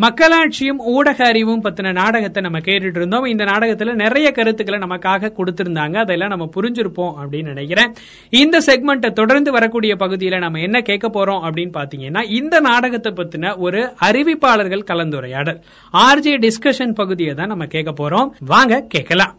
[0.01, 3.23] மக்களாட்சியும் ஊடக அறிவும் பத்தின நாடகத்தை நம்ம கேட்டுட்டு இருந்தோம்.
[3.23, 5.95] இந்த நாடகத்துல நிறைய கருத்துக்களை நமக்காக கொடுத்திருந்தாங்க.
[5.97, 7.93] அதெல்லாம் நம்ம புரிஞ்சிருப்போம் அப்படின்னு நினைக்கிறேன்.
[8.29, 13.93] இந்த செக்மெண்ட்டை தொடர்ந்து வரக்கூடிய பகுதியில நம்ம என்ன கேட்க போறோம் அப்படின்னு பாத்தீங்கன்னா இந்த நாடகத்தை பத்தின ஒரு
[14.01, 15.61] அறிவிப்பாளர்கள் கலந்துரையாடல்.
[15.93, 18.29] ஆர்ஜே டிஸ்கஷன் பகுதியை தான் நம்ம கேட்க போறோம்.
[18.39, 19.37] வாங்க கேட்கலாம்.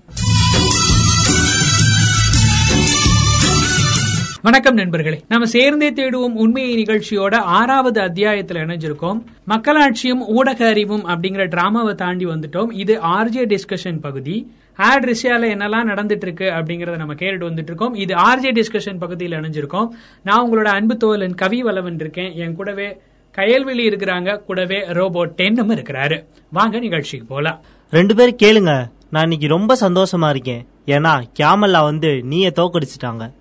[4.44, 5.20] வணக்கம் நண்பர்களே.
[5.28, 9.22] நம்ம சேர்ந்தே தேடுவோம் உண்மையை நிகழ்ச்சியோட ஆறாவது அத்தியாயத்துல இணைஞ்சிருக்கோம்.
[9.48, 12.72] மக்களாட்சியும் ஊடக அறிவும் அப்படிங்கிற டிராமாவை தாண்டி வந்துட்டோம்.
[12.72, 14.52] இது ஆர்ஜே டிஸ்கஷன் பகுதி.
[14.76, 19.88] ஆட் ரிஷியால என்னெல்லாம் நடந்துட்டு இருக்கு அப்படிங்கறத நம்ம கேட்டுட்டு வந்துட்டு இருக்கோம் இது ஆர்ஜே டிஸ்கஷன் பகுதியில் இணைஞ்சிருக்கோம்.
[20.22, 22.32] நான் உங்களோட அன்பு தோழன் கவி வளவன் இருக்கேன்.
[22.34, 22.96] என் கூடவே
[23.36, 24.44] கயல்வெளி இருக்கிறாங்க.
[24.44, 26.24] கூடவே ரோபோட் டென்னும் இருக்கிறாரு.
[26.50, 27.60] வாங்க நிகழ்ச்சிக்கு போலாம்.
[27.90, 28.86] ரெண்டு பேரும் கேளுங்க.
[29.10, 30.66] நான் இன்னைக்கு ரொம்ப சந்தோஷமா இருக்கேன்.
[30.86, 33.32] ஏன்னா கேமல்லா வந்து நீய தோக்கடிச்சிட்டாங்க.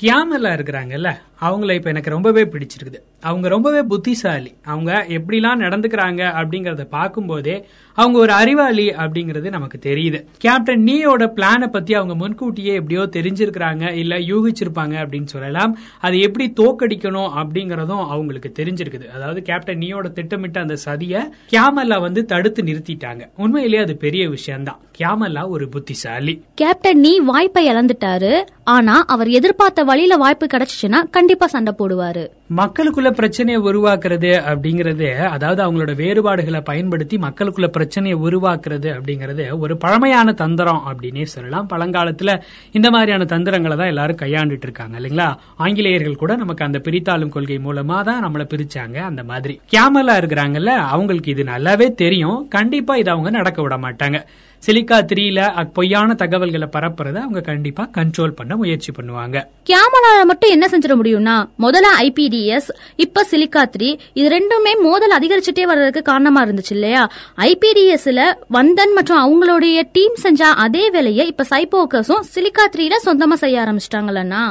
[0.00, 1.08] கியாமல்லா இருக்கிறாங்கல்ல?
[1.40, 2.98] அவங்கள இப்ப எனக்கு ரொம்பவே பிடிச்சிருக்குது.
[3.20, 4.54] அவங்க ரொம்பவே புத்திசாலி.
[4.64, 10.24] அவங்க எப்படிலாம் நடந்துக்கிறாங்க அப்படிங்கறத பார்க்கும்போதே அவங்க ஒரு அறிவாளி அப்படிங்கறது நமக்கு தெரியுது.
[10.38, 15.78] கேப்டன் நீயோட பிளானை பத்தி அவங்க முன்கூட்டியே எப்படியோ தெரிஞ்சிருக்கிறாங்க இல்ல யூகிச்சிருப்பாங்க அப்படின்னு சொல்லலாம்.
[16.00, 19.08] அதை எப்படி தோக்கடிக்கணும் அப்படிங்கறதும் அவங்களுக்கு தெரிஞ்சிருக்குது.
[19.08, 23.28] அதாவது கேப்டன் நீயோட திட்டமிட்ட அந்த சதிய கேமல்லா வந்து தடுத்து நிறுத்திட்டாங்க.
[23.36, 24.80] உண்மையிலேயே அது பெரிய விஷயம்தான்.
[24.98, 26.44] கேமல்லா ஒரு புத்திசாலி.
[26.54, 28.44] கேப்டன் நீ வாய்ப்பை இழந்துட்டாரு.
[28.64, 32.22] ஆனா அவர் எதிர்பார்த்த வழியில வாய்ப்பு கிடைச்சிச்சுன்னா கண்டிப்பா சண்டை போடுவாரு.
[32.58, 40.82] மக்களுக்குள்ள பிரச்சனையை உருவாக்குறது அப்படிங்கறது அதாவது அவங்களோட வேறுபாடுகளை பயன்படுத்தி மக்களுக்குள்ள பிரச்சனையை உருவாக்குறது அப்படிங்கறது ஒரு பழமையான தந்திரம்
[40.90, 41.68] அப்படின்னே சொல்லலாம்.
[41.72, 42.34] பழங்காலத்துல
[42.72, 45.28] இந்த மாதிரியான தந்திரங்களை தான் எல்லாரும் கையாண்டுட்டு இருக்காங்க இல்லைங்களா?
[45.56, 49.60] ஆங்கிலேயர்கள் கூட நமக்கு அந்த பிரித்தாளும் கொள்கை மூலமா தான் நம்மள பிரிச்சாங்க அந்த மாதிரி.
[49.74, 52.48] கேமலா இருக்கிறாங்கல்ல அவங்களுக்கு இது நல்லாவே தெரியும்.
[52.48, 54.20] கண்டிப்பா இதை அவங்க நடக்க விட மாட்டாங்க.
[54.62, 59.36] சிலிக்கா த்ரீல பொய்யான தகவல்களை பரப்புறத அவங்க கண்டிப்பா கண்ட்ரோல் பண்ண முயற்சி பண்ணுவாங்க.
[59.64, 66.02] கேமரால மட்டும் என்ன செஞ்சிட முடியும்னா முதல்ல ஐபிடிஎஸ் இப்ப சிலிக்கா த்ரீ இது ரெண்டுமே மோதல் அதிகரிச்சுட்டே வர்றதுக்கு
[66.02, 67.08] காரணமா இருந்துச்சு இல்லையா?
[67.38, 74.42] ஐபிடிஎஸ்ல வந்தன் மற்றும் அவங்களுடைய டீம் செஞ்ச அதே வேலையை இப்ப சைபோக்கஸும் சிலிக்கா த்ரீல சொந்தமா செய்ய ஆரம்பிச்சிட்டாங்களா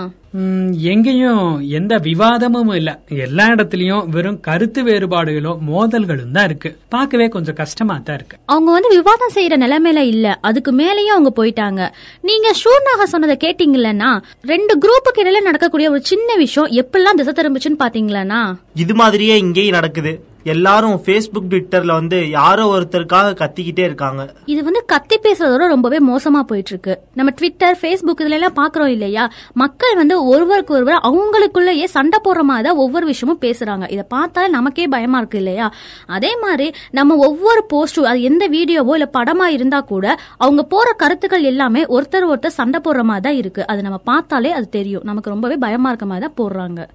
[0.81, 3.01] எங்கேயும் எந்த விவாதமும் இல்ல.
[3.07, 6.77] எல்லா இடத்துலயும் வெறும் கருத்து வேறுபாடுகளும் மோதல்களும் தான் இருக்கு.
[6.89, 8.37] பார்க்கவே கொஞ்சம் கஷ்டமா தான் இருக்கு.
[8.45, 10.39] அவங்க வந்து விவாதம் செய்யற நிலைமையில இல்ல.
[10.41, 11.91] அதுக்கு மேலேயும் அவங்க போயிட்டாங்க.
[12.21, 18.57] நீங்க ஷூர்னாக சொன்னதை கேட்டீங்களன்னா ரெண்டு குரூப்புக்கு இடையில நடக்கக்கூடிய ஒரு சின்ன விஷயம் எப்பெல்லாம் திசை திரும்பிச்சுன்னு பாத்தீங்களா
[18.73, 20.28] இது மாதிரியே இங்கேயும் நடக்குது.
[20.45, 24.21] எல்லாரும் ஃபேஸ்புக் ட்விட்டர்ல வந்து யாரோ ஒருத்தருக்காக கத்திக்கிட்டே இருக்காங்க.
[24.45, 29.29] இது வந்து கத்தி பேசுறதோட ரொம்பவே மோசமா போயிட்டு இருக்கு நம்ம ட்விட்டர் ஃபேஸ்புக் இதுல எல்லாம் பாக்குறோம் இல்லையா?
[29.53, 33.91] மக்கள் வந்து ஒருவருக்கு ஒருவர் அவங்களுக்குள்ளேயே சண்டை போடுற மாதிரி தான் ஒவ்வொரு விஷயமும் பேசுறாங்க.
[33.91, 35.71] இதை பார்த்தாலே நமக்கே பயமா இருக்கு இல்லையா?
[36.05, 41.43] அதே மாதிரி நம்ம ஒவ்வொரு போஸ்டும் அது எந்த வீடியோவோ இல்ல படமா இருந்தா கூட அவங்க போற கருத்துக்கள்
[41.43, 43.67] எல்லாமே ஒருத்தர் ஒருத்தர் சண்டை போடுற மாதிரி தான் இருக்கு.
[43.67, 45.03] அது நம்ம பார்த்தாலே அது தெரியும்.
[45.03, 46.87] நமக்கு ரொம்பவே பயமா இருக்க மாதிரி தான் போடுறாங்க.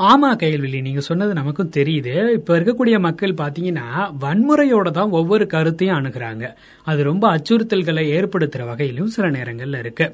[0.00, 2.32] ஆமா கேள்வி நீங்க சொன்னது நமக்கும் தெரியுது.
[2.32, 3.86] இப்ப இருக்கக்கூடிய மக்கள் பாத்தீங்கன்னா
[4.20, 6.44] வன்முறையோட தான் ஒவ்வொரு கருத்தையும் அணுகிறாங்க.
[6.86, 10.06] அது ரொம்ப அச்சுறுத்தல்களை ஏற்படுத்துற வகையிலும் சில நேரங்கள்ல இருக்கு.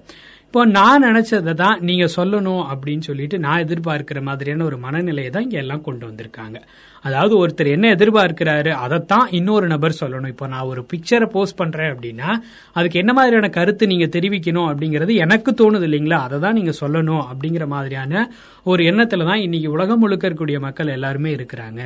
[0.47, 5.59] இப்போ நான் நினைச்சதை தான் நீங்க சொல்லணும் அப்படின்னு சொல்லிட்டு நான் எதிர்பார்க்கிற மாதிரியான ஒரு மனநிலையை தான் இங்க
[5.63, 6.59] எல்லாம் கொண்டு வந்திருக்காங்க.
[7.05, 10.33] அதாவது ஒருத்தர் என்ன எதிர்பார்க்கிறாரு அதைத்தான் இன்னொரு நபர் சொல்லணும்.
[10.35, 12.31] இப்போ நான் ஒரு பிக்சரை போஸ்ட் பண்றேன் அப்படின்னா
[12.79, 16.21] அதுக்கு என்ன மாதிரியான கருத்து நீங்க தெரிவிக்கணும் அப்படிங்கிறது எனக்கு தோணுது இல்லைங்களா?
[16.27, 18.25] அதை தான் நீங்க சொல்லணும் அப்படிங்கிற மாதிரியான
[18.73, 21.83] ஒரு எண்ணத்துல தான் இன்னைக்கு உலகம் முழுக்க இருக்கக்கூடிய மக்கள் எல்லாருமே இருக்கிறாங்க.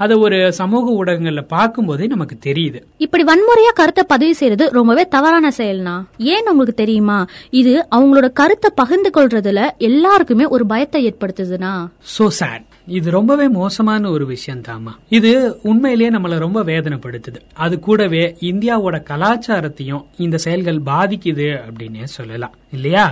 [0.00, 2.78] அதை ஒரு சமூக ஊடகங்கள்ல பார்க்கும்போதே நமக்கு தெரியுது.
[3.04, 5.94] இப்படி வன்முறையா கருத்தை பதிவு செய்யறது ரொம்பவே தவறான செயல்னா
[6.34, 7.18] ஏன் உங்களுக்கு தெரியுமா?
[7.60, 11.72] இது அவங்களோட கருத்தை பகிர்ந்து கொள்றதுல எல்லாருக்குமே ஒரு பயத்தை ஏற்படுத்துதுன்னா
[12.16, 12.66] சோ சேட்
[12.98, 15.32] இது ரொம்பவே மோசமான ஒரு விஷயம் தாமா இது
[15.70, 17.40] உண்மையிலேயே நம்மள ரொம்ப வேதனைப்படுத்துது.
[17.64, 22.54] அது கூடவே இந்தியாவோட கலாச்சாரத்தையும் இந்த செயல்கள் பாதிக்குது அப்படின்னே சொல்லலாம்.
[22.72, 23.04] இல்லையா?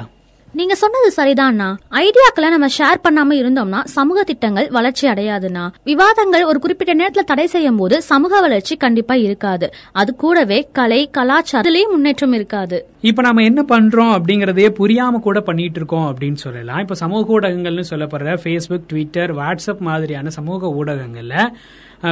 [0.54, 5.70] நீங்க சொன்னது சரிதான்ண்ணா ஐடியாக்களை நம்ம ஷேர் பண்ணாம இருந்தோம்னா சமூக திட்டங்கள் வளர்ச்சி அடையாதுண்ணா.
[5.84, 9.72] விவாதங்கள் ஒரு குறிப்பிட்ட நேரத்துல தடை செய்யும் போது சமூக வளர்ச்சி கண்டிப்பா இருக்காது.
[9.92, 12.86] அது கூடவே கலை கலாச்சாரத்திலேயே முன்னேற்றம் இருக்காது.
[13.00, 16.80] இப்ப நாம என்ன பண்றோம் அப்படிங்கறதையே புரியாம கூட பண்ணிட்டு இருக்கோம் அப்படின்னு சொல்லலாம்.
[16.80, 21.34] இப்ப சமூக ஊடகங்கள்னு சொல்லப்படுற ஃபேஸ்புக் ட்விட்டர் வாட்ஸ்அப் மாதிரியான சமூக ஊடகங்கள்ல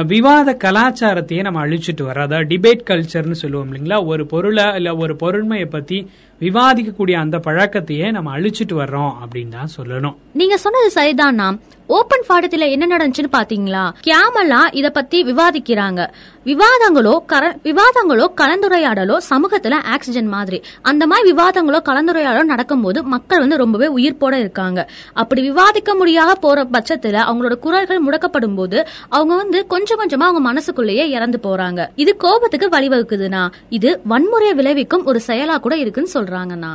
[0.07, 4.05] விவாத கலாச்சாரத்தையே நம்ம அழிச்சிட்டு வரோம் அதாவது டிபேட் கல்ச்சர்னு சொல்லுவோம் இல்லைங்களா?
[4.05, 5.97] ஒரு பொருளை இல்ல ஒரு பொருண்மையை பத்தி
[6.39, 10.15] விவாதிக்கக்கூடிய அந்த பழக்கத்தையே நம்ம அழிச்சிட்டு வர்றோம் அப்படின்னு தான் சொல்லணும்.
[10.33, 13.91] நீங்க சொன்னது சரிதான்னா ஓபன் பாடத்துல என்ன நடந்துச்சுன்னு பாத்தீங்களா?
[14.07, 16.07] கியாமலா இத பத்தி விவாதிக்கிறாங்க.
[16.45, 20.61] விவாதங்களோ கர- விவாதங்களோ கலந்துரையாடலோ சமூகத்துல ஆக்சிஜன் மாதிரி.
[20.81, 24.89] அந்த மாதிரி விவாதங்களோ கலந்துரையாடலோ நடக்கும்போது மக்கள் வந்து ரொம்பவே உயிர்ப்போட இருக்காங்க.
[25.13, 31.09] அப்படி விவாதிக்க முடியாத போற பட்சத்துல அவங்களோட குரல்கள் முடக்கப்படும் போது அவங்க வந்து கொஞ்சம் கொஞ்சமா அவங்க மனசுக்குள்ளேயே
[31.09, 31.87] இறந்து போறாங்க.
[31.95, 36.71] இது கோபத்துக்கு வழிவகுக்குதுன்னா இது வன்முறையை விளைவிக்கும் ஒரு செயலா கூட இருக்குன்னு சொல்றாங்கண்ணா.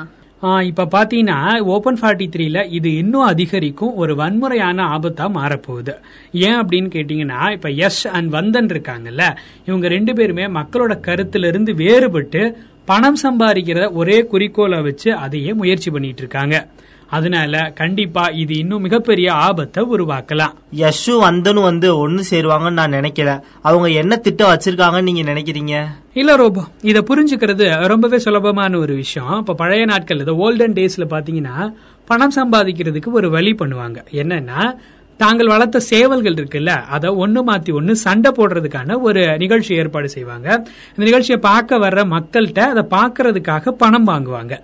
[0.69, 5.95] இப்ப பாத்தீங்கன்னா ஓபன் ஃபார்ட்டி த்ரீல இது இன்னும் அதிகரிக்கும் ஒரு வன்முறையான ஆபத்தா மாறப்போகுது.
[6.47, 9.25] ஏன் அப்படின்னு கேட்டீங்கன்னா இப்ப எஸ் அண்ட் வந்தன் இருக்காங்கல்ல
[9.67, 12.43] இவங்க ரெண்டு பேருமே மக்களோட கருத்துல இருந்து வேறுபட்டு
[12.85, 16.57] பணம் சம்பாதிக்கிறத ஒரே குறிக்கோளை வச்சு அதையே முயற்சி பண்ணிட்டு இருக்காங்க.
[17.17, 20.55] அதனால கண்டிப்பா இது இன்னும் மிகப்பெரிய ஆபத்தை உருவாக்கலாம்.
[20.83, 23.33] யஷு வந்தனும் வந்து ஒன்னு சேருவாங்கன்னு நான் நினைக்கல.
[23.69, 25.75] அவங்க என்ன திட்டம் வச்சிருக்காங்கன்னு நீங்க நினைக்கிறீங்க?
[26.21, 29.35] இல்ல ரோபோ இத புரிஞ்சுக்கிறது ரொம்பவே சுலபமான ஒரு விஷயம்.
[29.39, 31.57] இப்ப பழைய நாட்கள் இந்த ஓல்டன் டேஸ்ல பாத்தீங்கன்னா
[32.11, 33.99] பணம் சம்பாதிக்கிறதுக்கு ஒரு வழி பண்ணுவாங்க.
[34.23, 34.63] என்னன்னா
[35.21, 40.49] தாங்கள் வளர்த்த சேவல்கள் இருக்குல்ல அதை ஒண்ணு மாத்தி ஒண்ணு சண்டை போடுறதுக்கான ஒரு நிகழ்ச்சி ஏற்பாடு செய்வாங்க.
[40.95, 44.57] இந்த நிகழ்ச்சியை பார்க்க வர்ற மக்கள்கிட்ட அதை பார்க்கறதுக்காக பணம் வாங்குவாங்க.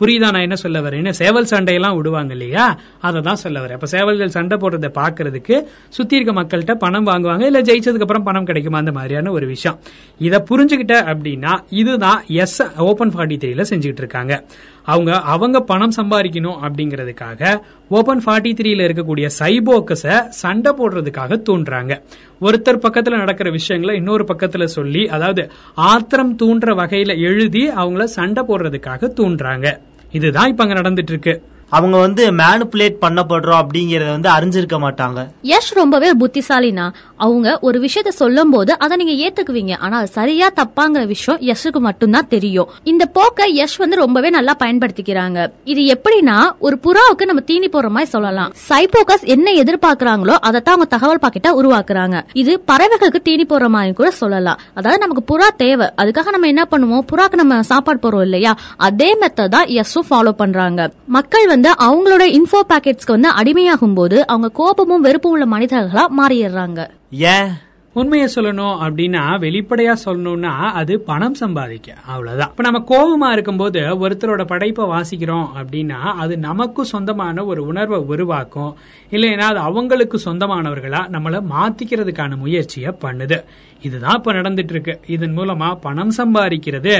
[0.00, 2.78] புரியுதா நான் என்ன சொல்ல வரேன் சேவல் சண்டையெல்லாம் விடுவாங்க இல்லையா?
[3.00, 3.72] அதை தான் சொல்ல வரேன்.
[3.72, 8.78] அப்ப சேவல்கள் சண்டை போடுறதை பார்க்கறதுக்கு சுத்தி இருக்க மக்கள்கிட்ட பணம் வாங்குவாங்க இல்ல ஜெயிச்சதுக்கு அப்புறம் பணம் கிடைக்குமா?
[8.78, 9.78] அந்த மாதிரியான ஒரு விஷயம்.
[10.18, 14.44] இதை புரிஞ்சுக்கிட்ட அப்படின்னா இதுதான் எஸ் ஓபன் ஃபார்ட்டி த்ரீல செஞ்சுக்கிட்டு இருக்காங்க.
[14.84, 22.02] அவங்க அவங்க பணம் சம்பாதிக்கணும் அப்படிங்கறதுக்காக ஓபன் ஃபார்ட்டி த்ரீல இருக்கக்கூடிய சைபோக்கஸ சண்டை போடுறதுக்காக தூண்டுறாங்க.
[22.40, 29.10] ஒருத்தர் பக்கத்துல நடக்கிற விஷயங்களை இன்னொரு பக்கத்துல சொல்லி அதாவது ஆத்திரம் தூண்டுற வகையில எழுதி அவங்கள சண்டை போடுறதுக்காக
[29.20, 29.78] தூண்டுறாங்க.
[30.12, 31.42] இதுதான் இப்ப அங்க நடந்துட்டு இருக்கு.
[31.70, 35.26] அவங்க வந்து மேனுப்புலேட் பண்ணப்படுறோம் அப்படிங்கறத வந்து அறிஞ்சிருக்க மாட்டாங்க.
[35.42, 36.90] யஷ் ரொம்பவே புத்திசாலினா.
[37.16, 39.78] அவங்க ஒரு விஷயத்த சொல்லும் போது அதை நீங்க ஏத்துக்குவீங்க.
[39.78, 42.68] ஆனா அது சரியா தப்பாங்கிற விஷயம் யஷுக்கு மட்டும்தான் தெரியும்.
[42.84, 45.48] இந்த போக்க யஷ் வந்து ரொம்பவே நல்லா பயன்படுத்திக்கிறாங்க.
[45.64, 48.52] இது எப்படின்னா ஒரு புறாவுக்கு நம்ம தீனி போடுற மாதிரி சொல்லலாம்.
[48.68, 52.22] சைபோகஸ் என்ன எதிர்பார்க்கறாங்களோ அதைத்தான் அவங்க தகவல் பாக்கெட்டா உருவாக்குறாங்க.
[52.32, 54.58] இது பறவைகளுக்கு தீனி போடுற மாதிரி கூட சொல்லலாம்.
[54.74, 55.86] அதாவது நமக்கு புறா தேவை.
[55.96, 57.04] அதுக்காக நம்ம என்ன பண்ணுவோம்?
[57.12, 58.54] புறாக்கு நம்ம சாப்பாடு போறோம் இல்லையா?
[58.76, 60.90] அதே மெத்தட் தான் யஷும் ஃபாலோ பண்றாங்க.
[61.06, 66.80] மக்கள் வந்து அவங்களோட இன்ஃபோ பாக்கெட்ஸ்க்கு வந்து அடிமையாகும் போது அவங்க கோபமும் வெறுப்பும் உள்ள மனிதர்களா மாறிடுறாங்க.
[67.10, 67.52] ஏன்?
[67.92, 71.92] உண்மையை சொல்லணும் அப்படின்னா வெளிப்படையா சொல்லணும்னா அது பணம் சம்பாதிக்க.
[72.06, 72.50] அவ்வளவுதான்.
[72.50, 78.72] இப்ப நம்ம கோபமா இருக்கும்போது ஒருத்தரோட படைப்பை வாசிக்கிறோம் அப்படின்னா அது நமக்கு சொந்தமான ஒரு உணர்வை உருவாக்கும்.
[79.10, 83.38] இல்லைன்னா அது அவங்களுக்கு சொந்தமானவர்களா நம்மள மாத்திக்கிறதுக்கான முயற்சியை பண்ணுது.
[83.82, 85.00] இதுதான் இப்ப நடந்துட்டு இருக்கு.
[85.06, 86.96] இதன் மூலமா பணம் சம்பாதிக்கிறது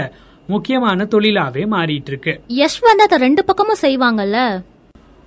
[0.48, 4.38] முக்கியமான தொழிலாவே மாறிட்டு இருக்கு யஷ் வந்து அதை ரெண்டு பக்கமும் செய்வாங்கல்ல?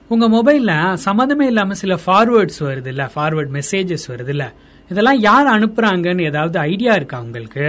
[0.10, 0.72] உங்க மொபைல்ல
[1.06, 4.54] சம்மந்தமே இல்லாம சில ஃபார்வேர்ட்ஸ் வருது இல்ல ஃபார்வர்ட் மெசேஜஸ் வருது இல்ல
[4.90, 7.66] இதெல்லாம் யார் அனுப்புறாங்கன்னு ஏதாவது ஐடியா இருக்கா உங்களுக்கு?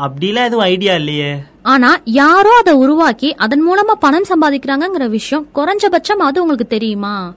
[0.00, 1.30] அப்படிலாம் எதுவும் ஐடியா இல்லையே.
[1.64, 7.32] ஆனா யாரோ அதை உருவாக்கி அதன் மூலமா பணம் சம்பாதிக்கிறாங்கங்கிற விஷயம் குறைஞ்சபட்சம் அது உங்களுக்கு தெரியுமா?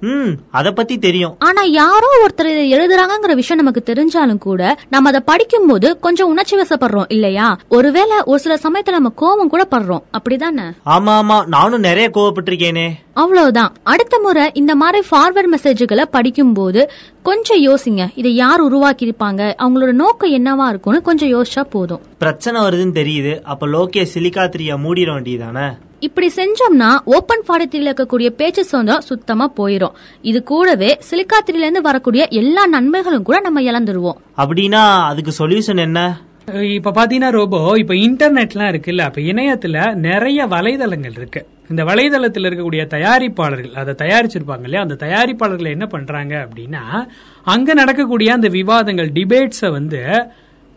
[0.51, 1.35] அத பத்தி தெரியும்.
[1.39, 6.57] ஆனா யாரோ ஒருத்தர் இதை எழுதுறாங்கங்கிற விஷயம் நமக்கு தெரிஞ்சாலும் கூட நம்ம அதை படிக்கும் போது கொஞ்சம் உணர்ச்சி
[6.57, 7.57] வசப்படுறோம் இல்லையா?
[7.69, 10.03] ஒருவேளை ஒரு சில சமயத்துல நம்ம கோபம் கூட படுறோம்.
[10.17, 10.65] அப்படிதானே?
[10.85, 11.45] ஆமா ஆமா.
[11.45, 12.87] நானும் நிறைய கோவப்பட்டிருக்கேனே.
[13.13, 13.73] அவ்வளவுதான்.
[13.83, 16.91] அடுத்த முறை இந்த மாதிரி ஃபார்வர்ட் மெசேஜ்களை படிக்கும்போது
[17.23, 18.07] கொஞ்சம் யோசிங்க.
[18.15, 22.01] இதை யார் உருவாக்கி இருப்பாங்க அவங்களோட நோக்கம் என்னவா இருக்கும்னு கொஞ்சம் யோசிச்சா போதும்.
[22.17, 23.33] பிரச்சனை வருதுன்னு தெரியுது.
[23.41, 25.67] அப்ப லோகேஷ் சிலிக்கா த்ரீய மூடிட வேண்டியதானே
[25.99, 32.63] இப்படி செஞ்சோம்னா ஓபன் பாடத்தில் இருக்கக்கூடிய பேச்சு சொந்தம் சுத்தமா போயிடும் இது கூடவே சிலிக்காத்திரில இருந்து வரக்கூடிய எல்லா
[32.65, 34.17] நன்மைகளும் கூட நம்ம இழந்துருவோம்.
[34.37, 36.01] அப்படின்னா அதுக்கு சொல்யூஷன் என்ன?
[36.75, 41.41] இப்ப பாத்தீங்கன்னா ரோபோ இப்ப இன்டர்நெட்லாம் இருக்குல்ல அப்ப இணையத்துல நிறைய வலைதளங்கள் இருக்கு.
[41.69, 44.81] இந்த வலைதளத்தில் இருக்கக்கூடிய தயாரிப்பாளர்கள் அதை தயாரிச்சிருப்பாங்க இல்லையா?
[44.81, 46.83] அந்த தயாரிப்பாளர்கள் என்ன பண்றாங்க அப்படின்னா
[47.43, 50.01] அங்க நடக்கக்கூடிய அந்த விவாதங்கள் டிபேட்ஸை வந்து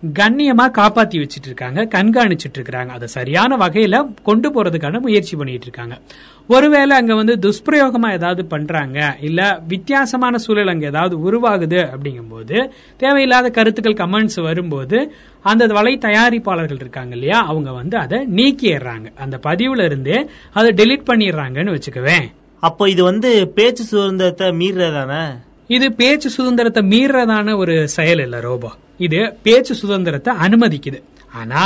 [0.02, 6.00] கண்ணியமா காப்பாத்தி வச்சிட்டு இருக்காங்க கண்காணிச்சிட்டு இருக்காங்க அதை சரியான வகையில கொண்டு போறதுக்கான முயற்சி பண்ணிட்டு இருக்காங்க
[6.48, 13.92] ஒருவேளை அங்க வந்து துஷ்பிரயோகமா ஏதாவது பண்றாங்க இல்ல வித்தியாசமான சூழல் அங்க ஏதாவது உருவாகுது அப்படிங்கும்போது தேவையில்லாத கருத்துக்கள்
[13.92, 20.72] கமெண்ட்ஸ் வரும்போது அந்த வலை தயாரிப்பாளர்கள் இருக்காங்க இல்லையா அவங்க வந்து அதை நீக்கிடுறாங்க அந்த பதிவுல இருந்தே அதை
[20.72, 22.26] டெலீட் பண்ணிடுறாங்கன்னு வச்சுக்கவேன்.
[22.58, 25.24] அப்போ இது வந்து பேச்சு சுதந்திரத்தை மீறதானே
[25.66, 28.72] இது பேச்சு சுதந்திரத்தை மீறதான ஒரு செயல் இல்ல ரோபோ.
[29.00, 31.00] இது பேச்சு சுதந்திரத்தை அனுமதிக்குது.
[31.32, 31.62] ஆனா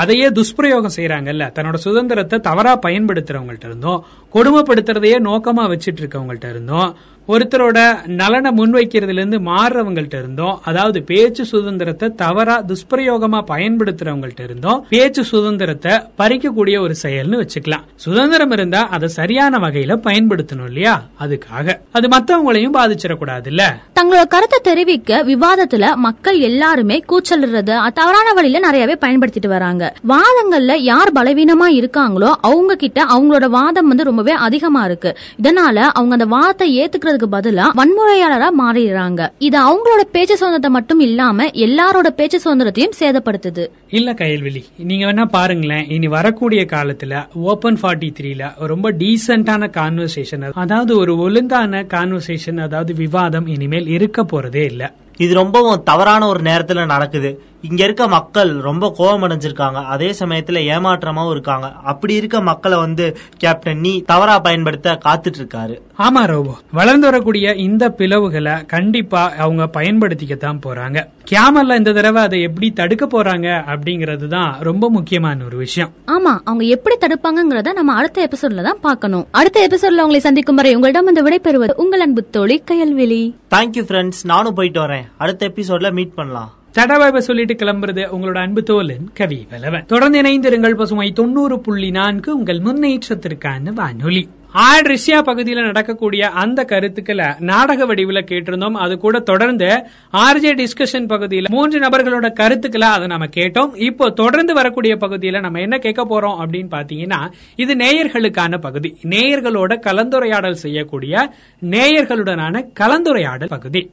[0.00, 4.00] அதையே துஷ்பிரயோகம் செய்யறாங்கல்ல தன்னோட சுதந்திரத்தை தவறா பயன்படுத்துறவங்கள்ட்ட இருந்தும்
[4.34, 6.88] கொடுமைப்படுத்துறதையே நோக்கமா வச்சிட்டு இருக்கவங்கள்ட்ட இருந்தும்
[7.28, 10.60] ஒருத்தரோட நலனை முன்வைக்கிறதுல இருந்து மாறுறவங்கள்ட்ட இருந்தோம்.
[10.64, 14.86] அதாவது பேச்சு சுதந்திரத்தை தவறா துஷ்பிரயோகமா பயன்படுத்துறவங்கள்ட்ட இருந்தோம்.
[14.88, 17.84] பேச்சு சுதந்திரத்தை பறிக்கக்கூடிய ஒரு செயல்னு வச்சுக்கலாம்.
[17.96, 20.94] சுதந்திரம் இருந்தா அதை சரியான வகையில பயன்படுத்தணும் இல்லையா?
[21.20, 21.74] அதுக்காக.
[21.92, 23.62] அது மத்தவங்களையும் பாதிச்சிடக்கூடாது இல்ல
[23.94, 29.94] தங்களோட கருத்தை தெரிவிக்க விவாதத்துல மக்கள் எல்லாருமே கூச்சலிடுறது தவறான வழியில நிறையவே பயன்படுத்திட்டு வராங்க.
[30.08, 35.10] வாதங்கள்ல யார் பலவீனமா இருக்காங்களோ அவங்க கிட்ட அவங்களோட வாதம் வந்து ரொம்பவே அதிகமா இருக்கு.
[35.42, 36.68] இதனால அவங்க அந்த வாதத்தை
[37.16, 39.22] ஏத்துக்கிறதுக்கு பதிலா வன்முறையாளரா மாறிடுறாங்க.
[39.38, 43.64] இது அவங்களோட பேச்சு சுதந்திரத்தை மட்டும் இல்லாம எல்லாரோட பேச்சு சுதந்திரத்தையும் சேதப்படுத்துது.
[43.98, 45.84] இல்ல கையல்வெளி நீங்க வேணா பாருங்களேன்.
[45.96, 53.46] இனி வரக்கூடிய காலத்துல ஓபன் ஃபார்ட்டி த்ரீல ரொம்ப டீசென்டான கான்வர்சேஷன் அதாவது ஒரு ஒழுங்கான கான்வர்சேஷன் அதாவது விவாதம்
[53.56, 54.84] இனிமேல் இருக்க போறதே இல்ல.
[55.24, 57.30] இது ரொம்பவும் தவறான ஒரு நேரத்துல நடக்குது.
[57.68, 61.66] இங்க இருக்க மக்கள் ரொம்ப கோபம் அடைஞ்சிருக்காங்க அதே சமயத்துல ஏமாற்றமாவும் இருக்காங்க.
[61.92, 65.76] அப்படி இருக்க மக்களை வந்து கேப்டன் நீ தவறா பயன்படுத்த காத்துட்டு இருக்காரு
[66.06, 66.54] ஆமா ரோபோ.
[66.72, 70.98] வளர்ந்து வரக்கூடிய இந்த பிளவுகளை கண்டிப்பா அவங்க பயன்படுத்திக்கத்தான் போறாங்க.
[71.30, 75.92] கேமல்ல இந்த தடவை அதை எப்படி தடுக்க போறாங்க அப்படிங்கறது தான் ரொம்ப முக்கியமான ஒரு விஷயம்.
[76.16, 79.26] ஆமா அவங்க எப்படி தடுப்பாங்கங்கறத நம்ம அடுத்த எபிசோட்ல தான் பார்க்கணும்.
[79.30, 83.22] அடுத்த எபிசோட்ல உங்களை சந்திக்கும் வரை உங்களிடம் இந்த விடைபெறுவது உங்கள் அன்பு தோழி கயல்வெளி
[83.56, 85.08] தேங்க்யூ ஃப்ரெண்ட்ஸ் நானும் போயிட்டு வரேன்.
[85.16, 86.52] அடுத்த எபிசோட்ல மீட் பண்ணலாம்.
[86.76, 92.58] தடவை சொல்லிட்டு கிளம்புறது உங்களோட அன்பு தோலன் கவி வலவன் தொடர்ந்து இணைந்திருங்கள் பசுமை தொண்ணூறு புள்ளி நான்கு உங்கள்
[92.58, 94.28] முன்னேற்றத்திற்கான வானொலி.
[94.52, 98.76] ஆட் ரிஷியா பகுதியில நடக்கக்கூடிய அந்த கருத்துக்களை நாடக வடிவில் கேட்டிருந்தோம்.
[98.84, 99.68] அது கூட தொடர்ந்து
[100.12, 103.76] ஆர்ஜே டிஸ்கஷன் பகுதியில மூன்று நபர்களோட கருத்துக்களை அதை நம்ம கேட்டோம்.
[103.88, 107.20] இப்போ தொடர்ந்து வரக்கூடிய பகுதியில நம்ம என்ன கேட்க போறோம் அப்படின்னு பாத்தீங்கன்னா
[107.56, 108.96] இது நேயர்களுக்கான பகுதி.
[109.02, 113.90] நேயர்களோட கலந்துரையாடல் செய்யக்கூடிய நேயர்களுடனான கலந்துரையாடல் பகுதி.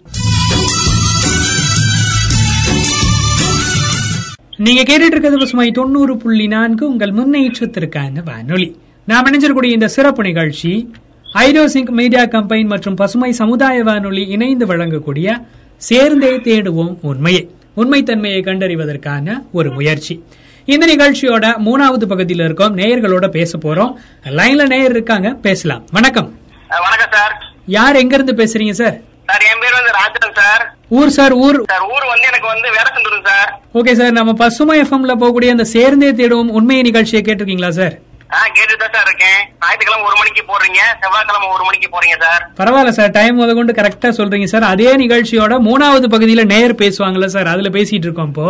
[4.57, 6.87] நீங்க கேட்டுட்டு இருக்கிறது பசுமை தொண்ணூறு புள்ளி நான்கு.
[6.87, 8.79] உங்கள் முன்னேற்றத்திற்கான வானொலி.
[9.05, 10.91] நாம் இணைஞ்சிருக்கூடிய இந்த சிறப்பு நிகழ்ச்சி
[11.33, 15.45] ஐரோசிங்க் மீடியா கம்பெனி மற்றும் பசுமை சமுதாய வானொலி இணைந்து வழங்கக்கூடிய
[15.77, 20.23] சேர்ந்தே தேடுவோம் உண்மையை உண்மைத்தன்மையை கண்டறிவதற்கான ஒரு முயற்சி.
[20.65, 22.77] இந்த நிகழ்ச்சியோட மூணாவது பகுதியில் இருக்கோம்.
[22.77, 23.93] நேயர்களோட பேச போறோம்.
[24.23, 25.29] லைன்ல நேயர் இருக்காங்க.
[25.29, 25.85] பேசலாம்.
[25.91, 26.39] வணக்கம்.
[26.67, 27.53] வணக்கம் சார்.
[27.65, 28.99] யார் எங்க இருந்து பேசுறீங்க சார்?
[29.25, 30.72] சார் என் பேர் வந்து ராஜன் சார்.
[30.97, 31.59] ஊர் சார் ஊர்.
[31.71, 33.49] சார் ஊர் வந்து எனக்கு வந்து வேடசந்தூர் சார்.
[33.79, 34.17] Okay sir.
[34.17, 37.95] நம்ம பசுமை எஃப்எம்ல போகக்கூடிய அந்த சேர்ந்தே தேடுவோம் உண்மையை நிகழ்ச்சியை கேட்டிருக்கீங்களா சார்?
[38.35, 39.39] ஆ கேட்டு தான் சார் இருக்கேன்.
[39.63, 42.43] ஞாயிற்றுக்கிழமை ஒரு மணிக்கு போடுறீங்க செவ்வாய்க்கிழமை ஒரு மணிக்கு போறீங்க சார்.
[42.59, 43.11] பரவாயில்ல சார்.
[43.17, 44.65] டைம் முத கொண்டு கரெக்டா சொல்றீங்க சார்.
[44.73, 47.51] அதே நிகழ்ச்சியோட மூணாவது பகுதியில நேர் பேசுவாங்கல்ல சார்.
[47.55, 48.47] அதுல பேசிட்டு இருக்கோம் இப்போ.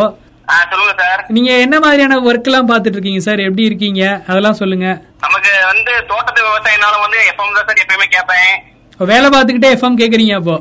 [0.72, 1.22] சொல்லுங்க சார்.
[1.36, 3.40] நீங்க என்ன மாதிரியான ஒர்க் எல்லாம் பாத்துட்டு இருக்கீங்க சார்?
[3.40, 4.02] எப்படி இருக்கீங்க?
[4.28, 4.88] அதெல்லாம் சொல்லுங்க.
[5.26, 7.82] நமக்கு வந்து தோட்டத்து விவசாயினால வந்து எப்பவும் தான் சார்.
[7.84, 8.54] எப்பயுமே கேட்பேன்
[9.12, 10.56] வேலை பார்த்துக்கிட்டே எஃப்எம் கேக்குறீங்க அப்போ?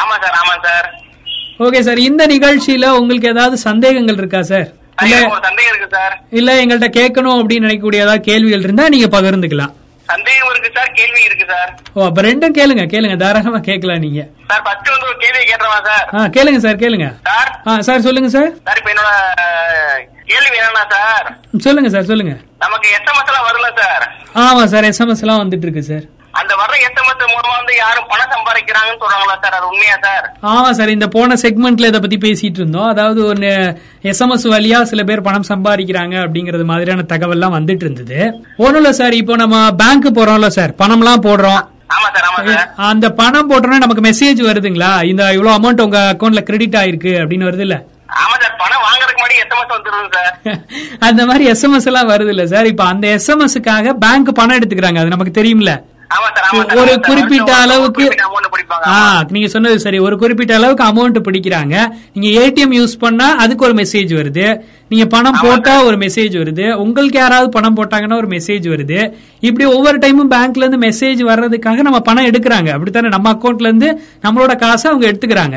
[0.00, 0.36] ஆமா சார்.
[0.42, 0.86] ஆமா சார்.
[1.60, 4.68] ஓகே சார் இந்த நிகழ்ச்சியில உங்களுக்கு ஏதாவது சந்தேகங்கள் இருக்கா சார்
[5.46, 9.72] சந்தேகம் இருக்கு சார் இல்ல எங்கள்கிட்ட கேட்கணும் அப்படின்னு நினைக்கக்கூடிய ஏதாவது கேள்விகள் இருந்தா நீங்க பகிர்ந்துக்கலாம்.
[10.08, 13.16] சந்தேகம் இருக்கு சார் கேள்வி இருக்கு சார் ஓ அப்ப ரெண்டும் கேளுங்க கேளுங்க.
[13.22, 14.20] தாராளமா கேட்கலாம் நீங்க.
[14.50, 17.08] சார் ஃபர்ஸ்ட் வந்து ஒரு கேள்வி கேட்டுறவா சார் ஆ கேளுங்க சார் கேளுங்க.
[17.28, 19.10] சார் ஆ சார் சொல்லுங்க சார் சார் இப்ப என்னோட
[20.30, 21.26] கேள்வி என்னன்னா சார்
[21.66, 22.34] சொல்லுங்க சார் சொல்லுங்க.
[22.64, 24.04] நமக்கு எஸ்எம்எஸ் எல்லாம் வரல சார்
[24.44, 26.06] ஆமா சார் எஸ்எம்எஸ் எல்லாம் வந்துட்டு இருக்கு சார்
[26.38, 29.54] அந்த வர்ற எஸ்எம்எஸ் மூலமா வந்து யாரும் பணம் சம்பாதிக்கிறாங்கன்னு சொல்றாங்களா சார்?
[29.58, 30.26] அது உண்மையா சார்?
[30.52, 32.88] ஆமா சார் இந்த போன செக்மெண்ட்ல இத பத்தி பேசிட்டு இருந்தோம்.
[32.88, 33.50] அதாவது ஒரு
[34.10, 38.18] எஸ்எம்எஸ் வழியா சில பேர் பணம் சம்பாதிக்கிறாங்க அப்படிங்கறது மாதிரியான தகவல்லாம் வந்துட்டு இருந்தது.
[38.56, 41.62] ஒண்ணும் இல்ல சார் இப்போ நம்ம பேங்க் போறோம்ல சார் பணம்லாம் போடுறோம்.
[42.90, 45.04] அந்த பணம் போட்டோம்னா நமக்கு மெசேஜ் வருதுங்களா?
[45.04, 47.76] இந்த இவ்வளவு அமௌண்ட் உங்க அக்கௌண்ட்ல கிரெடிட் ஆயிருக்கு அப்படின்னு வருது இல்ல?
[48.22, 50.32] ஆமா சார் பணம் வாங்குறதுக்கு முன்னாடி எஸ்எம்எஸ் வந்துருது சார்.
[51.08, 52.66] அந்த மாதிரி எஸ்எம்எஸ் எல்லாம் வருது இல்ல சார்.
[52.66, 54.98] இப்ப அந்த எஸ்எம்எஸ்க்காக பேங்க் பணம் எடுத்துக்கிறாங்க.
[54.98, 55.72] அது நமக்கு தெரியும்ல.
[56.80, 57.00] ஒரு.
[57.00, 58.14] குறிப்பிட்ட அளவுக்கு
[59.28, 59.98] நீங்க சொன்னது சரி.
[59.98, 61.88] ஒரு குறிப்பிட்ட அளவுக்கு அமௌண்ட் பிடிக்கிறாங்க.
[62.12, 64.60] நீங்க ஏடிஎம் யூஸ் பண்ணா அதுக்கு ஒரு மெசேஜ் வருது.
[64.88, 66.74] நீங்க பணம் போட்டா ஒரு மெசேஜ் வருது.
[66.74, 69.12] உங்களுக்கு யாராவது பணம் போட்டாங்கன்னா ஒரு மெசேஜ் வருது.
[69.40, 72.68] இப்படி ஒவ்வொரு டைமும் பேங்க்ல இருந்து மெசேஜ் வர்றதுக்காக நம்ம பணம் எடுக்கிறாங்க.
[72.68, 73.08] அப்படித்தானே?
[73.08, 75.56] நம்ம அக்கௌண்ட்ல இருந்து நம்மளோட காசை அவங்க எடுத்துக்கிறாங்க.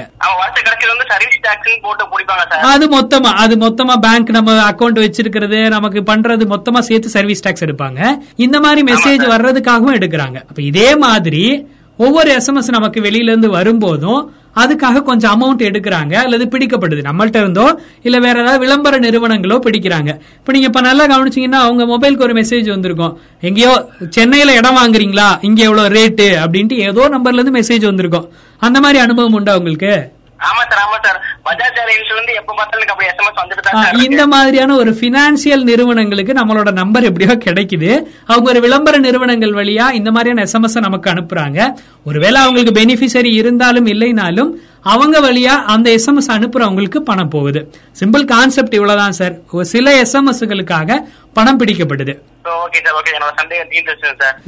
[2.62, 8.18] அது மொத்தமா அது மொத்தமா பேங்க் நம்ம அக்கௌண்ட் வச்சிருக்கிறது நமக்கு பண்றது மொத்தமா சேர்த்து சர்வீஸ் டாக்ஸ் எடுப்பாங்க.
[8.36, 10.39] இந்த மாதிரி மெசேஜ் வர்றதுக்காகவும் எடுக்கிறாங்க.
[10.48, 17.02] அப்ப இதே மாதிரி ஒவ்வொரு எஸ்எம்எஸ் நமக்கு வெளியில இருந்து வரும்போதும் அதுக்காக கொஞ்சம் அமௌண்ட் எடுக்கிறாங்க அல்லது பிடிக்கப்படுது.
[17.10, 20.20] நம்மள்ட்ட இருந்தோ இல்ல வேற ஏதாவது விளம்பர நிறுவனங்களோ பிடிக்கிறாங்க.
[20.36, 23.20] இப்ப நீங்க இப்ப நல்லா கவனிச்சீங்கன்னா அவங்க மொபைலுக்கு ஒரு மெசேஜ் வந்திருக்கும்.
[23.42, 25.38] எங்கேயோ சென்னையில இடம் வாங்குறீங்களா?
[25.42, 28.30] இங்க எவ்வளவு ரேட்டு அப்படின்ட்டு ஏதோ நம்பர்ல இருந்து மெசேஜ் வந்திருக்கும்.
[28.58, 30.12] அந்த மாதிரி அனுபவம் உண்டா உங்களுக்கு?
[30.40, 31.29] ஆமா சார் ஆமா சார்.
[31.46, 37.08] பஜாஜ் அலைன்ஸ்ல இருந்து எப்ப பார்த்தாலும் அப்படி எஸ்எம்எஸ் வந்துட்டு இந்த மாதிரியான ஒரு பினான்சியல் நிறுவனங்களுக்கு நம்மளோட நம்பர்
[37.10, 37.92] எப்படியோ கிடைக்குது.
[38.26, 41.60] அவங்க ஒரு விளம்பர நிறுவனங்கள் வழியா இந்த மாதிரியான எஸ்எம்எஸ் நமக்கு அனுப்புறாங்க.
[42.06, 47.62] ஒருவேளை அவங்களுக்கு பெனிஃபிஷரி இருந்தாலும் இல்லைனாலும் அவங்க வழியா அந்த எஸ்எம்எஸ் அனுப்புறவங்களுக்கு பணம் போகுது.
[48.00, 49.36] சிம்பிள் கான்செப்ட் இவ்வளவுதான் சார்.
[49.74, 51.00] சில எஸ்எம்எஸ்களுக்காக
[51.34, 52.14] பணம் பிடிக்கப்படுது.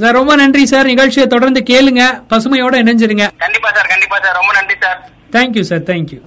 [0.01, 0.85] சார் ரொம்ப நன்றி சார்.
[0.85, 2.03] நிகழ்ச்சியை தொடர்ந்து கேளுங்க.
[2.29, 3.25] பசுமையோட இணைஞ்சிருங்க.
[3.43, 4.99] கண்டிப்பா சார் கண்டிப்பா சார் ரொம்ப நன்றி சார்
[5.35, 6.19] தேங்க்யூ சார் தேங்க்யூ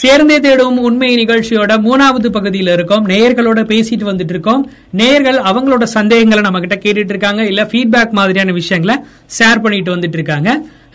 [0.00, 3.06] சேர்ந்தே தேடும் உண்மை நிகழ்ச்சியோட மூணாவது பகுதியில இருக்கோம்.
[3.08, 4.62] நேயர்களோட பேசிட்டு வந்துட்டு இருக்கோம்.
[5.00, 7.44] நேயர்கள் அவங்களோட சந்தேகங்களை நம்ம கிட்ட கேட்டுட்டு இருக்காங்க.
[7.50, 8.96] இல்ல ஃபீட்பேக் மாதிரியான விஷயங்களை
[9.38, 10.50] ஷேர் பண்ணிட்டு வந்துட்டு இருக்காங்க.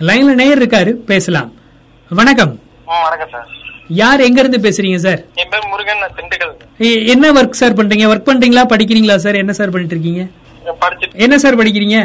[0.09, 0.91] லைன்ல நேயர் இருக்காரு.
[1.11, 1.49] பேசலாம்.
[2.09, 2.53] வணக்கம்.
[2.85, 3.47] வணக்கம் சார்
[4.01, 6.53] யார் எங்க இருந்து பேசுறீங்க சார் என் பேர் முருகன் திண்டுக்கல்.
[7.13, 8.05] என்ன ஒர்க் சார் பண்றீங்க?
[8.13, 8.63] ஒர்க் பண்றீங்களா?
[8.73, 10.23] படிக்கிறீங்களா சார் என்ன சார் பண்ணிட்டு இருக்கீங்க?
[11.25, 11.97] என்ன சார் படிக்கிறீங்க?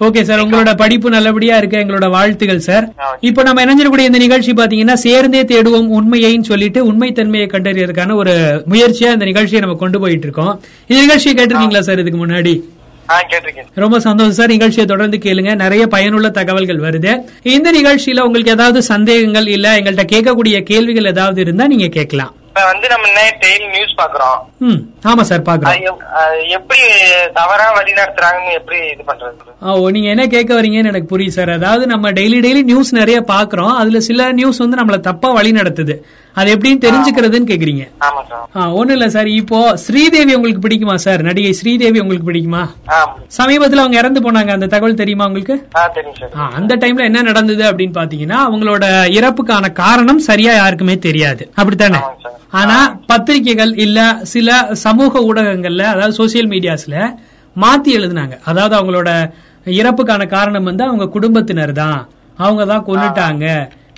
[0.00, 2.86] ஓகே சார் உங்களோட படிப்பு நல்லபடியா இருக்கு எங்களோட வாழ்த்துகள் சார்
[3.20, 8.34] இப்போ நம்ம இணைஞ்சிடக்கூடிய இந்த நிகழ்ச்சி பாத்தீங்கன்னா சேர்ந்தே தேடுவோம் உண்மையைன்னு சொல்லிட்டு உண்மைத்தன்மையை கண்டறியறதுக்கான ஒரு
[8.72, 10.52] முயற்சியா இந்த நிகழ்ச்சியை நம்ம கொண்டு போயிட்டு இருக்கோம்
[10.88, 12.54] இந்த நிகழ்ச்சியை கேட்டிருக்கீங்களா சார் இதுக்கு முன்னாடி?
[13.74, 15.54] ரொம்ப சந்தோஷம் சார் நிகழ்ச்சியை தொடர்ந்து கேளுங்க.
[15.54, 17.12] நிறைய பயனுள்ள தகவல்கள் வருது.
[17.54, 22.32] இந்த நிகழ்ச்சியில உங்களுக்கு ஏதாவது சந்தேகங்கள் இல்ல எங்கள்கிட்ட கேட்கக்கூடிய கேள்விகள் ஏதாவது இருந்தா நீங்க கேட்கலாம்.
[22.70, 23.06] வந்து நம்ம
[23.44, 24.38] டெய்லி நியூஸ் பாக்குறோம்
[25.10, 25.42] ஆமா சார்
[26.22, 26.82] அது எப்படி
[27.38, 31.50] தவறா வழி நடத்துறாங்கன்னு எப்படி இது பண்றது ஓ நீங்க என்ன கேட்க வரீங்கன்னு எனக்கு புரியுது சார்.
[31.50, 33.74] அதாவது நம்ம டெய்லி டெய்லி நியூஸ் நிறைய பாக்குறோம்.
[33.80, 35.94] அதுல சில நியூஸ் வந்து நம்மள தப்பா வழி நடத்துது.
[36.36, 37.84] அது எப்படின்னு தெரிஞ்சுக்கிறதுன்னு கேக்குறீங்க.
[38.78, 39.28] ஒண்ணும் இல்ல சார்.
[39.40, 41.22] இப்போ ஸ்ரீதேவி உங்களுக்கு பிடிக்குமா சார்?
[41.28, 42.62] நடிகை ஸ்ரீதேவி உங்களுக்கு பிடிக்குமா?
[43.38, 44.52] சமீபத்துல அவங்க இறந்து போனாங்க.
[44.56, 45.56] அந்த தகவல் தெரியுமா உங்களுக்கு?
[46.58, 48.84] அந்த டைம்ல என்ன நடந்தது அப்படின்னு பாத்தீங்கன்னா அவங்களோட
[49.18, 51.44] இறப்புக்கான காரணம் சரியா யாருக்குமே தெரியாது.
[51.54, 52.00] அப்படித்தானே?
[52.60, 52.78] ஆனா
[53.10, 53.98] பத்திரிகைகள் இல்ல
[54.32, 54.48] சில
[54.92, 56.96] சமூக ஊடகங்கள்ல அதாவது சோசியல் மீடியாஸ்ல
[57.56, 58.34] மாத்தி எழுதுனாங்க.
[58.50, 59.10] அதாவது அவங்களோட
[59.80, 62.00] இறப்புக்கான காரணம் வந்து அவங்க குடும்பத்தினர் தான்
[62.38, 63.44] அவங்க தான் கொண்டுட்டாங்க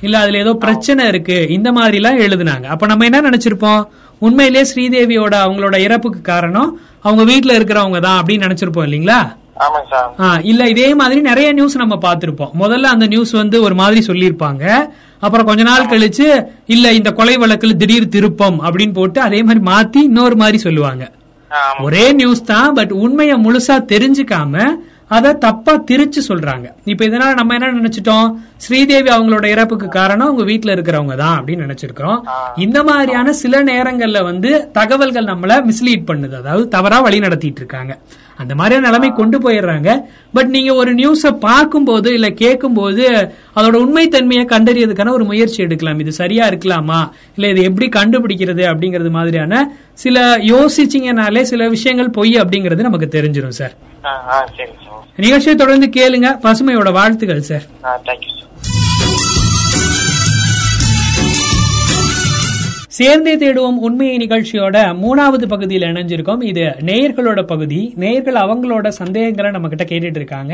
[0.07, 1.37] இல்ல அதுல ஏதோ பிரச்சனை இருக்கு.
[1.57, 2.67] இந்த மாதிரி எல்லாம் எழுதுனாங்க.
[2.73, 3.83] அப்ப நம்ம என்ன நினைச்சிருப்போம்?
[4.23, 6.71] உண்மையிலேயே ஸ்ரீதேவியோட அவங்களோட இறப்புக்கு காரணம்
[7.07, 9.19] அவங்க வீட்டுல இருக்கிறவங்க தான் அப்படின்னு நினைச்சிருப்போம் இல்லீங்களா?
[10.43, 12.53] இல்ல இதே மாதிரி நிறைய நியூஸ் நம்ம பார்த்திருப்போம்.
[12.59, 14.65] முதல்ல அந்த நியூஸ் வந்து ஒரு மாதிரி சொல்லியிருப்பாங்க.
[15.19, 20.03] அப்புறம் கொஞ்ச நாள் கழிச்சு இல்ல இந்த கொலை வழக்குல திடீர் திருப்பம் அப்படின்னு போட்டு அதே மாதிரி மாத்தி
[20.03, 21.13] இன்னொரு மாதிரி சொல்லுவாங்க.
[21.83, 24.65] ஒரே நியூஸ் தான் பட் உண்மையை முழுசா தெரிஞ்சுக்காம
[25.09, 26.67] அத தப்பா திரிச்சு சொல்றாங்க.
[26.85, 28.29] இப்ப இதனால நம்ம என்ன நினைச்சிட்டோம்?
[28.57, 32.21] ஸ்ரீதேவி அவங்களோட இறப்புக்கு காரணம் அவங்க வீட்டுல இருக்கிறவங்க தான் அப்படின்னு நினைச்சிருக்கிறோம்.
[32.57, 36.33] இந்த மாதிரியான சில நேரங்கள்ல வந்து தகவல்கள் நம்மள மிஸ்லீட் பண்ணுது.
[36.33, 37.99] அதாவது தவறா வழி நடத்திட்டு இருக்காங்க.
[38.37, 39.91] அந்த மாதிரியான நிலைமை கொண்டு போயிடுறாங்க.
[40.33, 43.05] பட் நீங்க ஒரு நியூஸ பார்க்கும்போது இல்ல கேட்கும்போது
[43.57, 45.99] அதோட உண்மைத்தன்மையை கண்டறியதுக்கான ஒரு முயற்சி எடுக்கலாம்.
[45.99, 47.01] இது சரியா இருக்கலாமா?
[47.37, 49.63] இல்ல இது எப்படி கண்டுபிடிக்கிறது அப்படிங்கறது மாதிரியான
[50.05, 53.77] சில யோசிச்சீங்கனாலே சில விஷயங்கள் பொய் அப்படிங்கறது நமக்கு தெரிஞ்சிடும் சார்
[55.17, 56.29] நிகழ்ச்சியை தொடர்ந்து கேளுங்க.
[56.47, 57.67] பசுமையோட வாழ்த்துக்கள் சார்
[62.97, 66.43] சேர்ந்தே தேடுவோம் உண்மையை நிகழ்ச்சியோட மூணாவது பகுதியில் இணைஞ்சிருக்கோம்.
[66.51, 67.93] இது நேயர்களோட பகுதி.
[68.03, 70.53] நேயர்கள் அவங்களோட சந்தேகங்களை நம்ம கிட்ட கேட்டுட்டு இருக்காங்க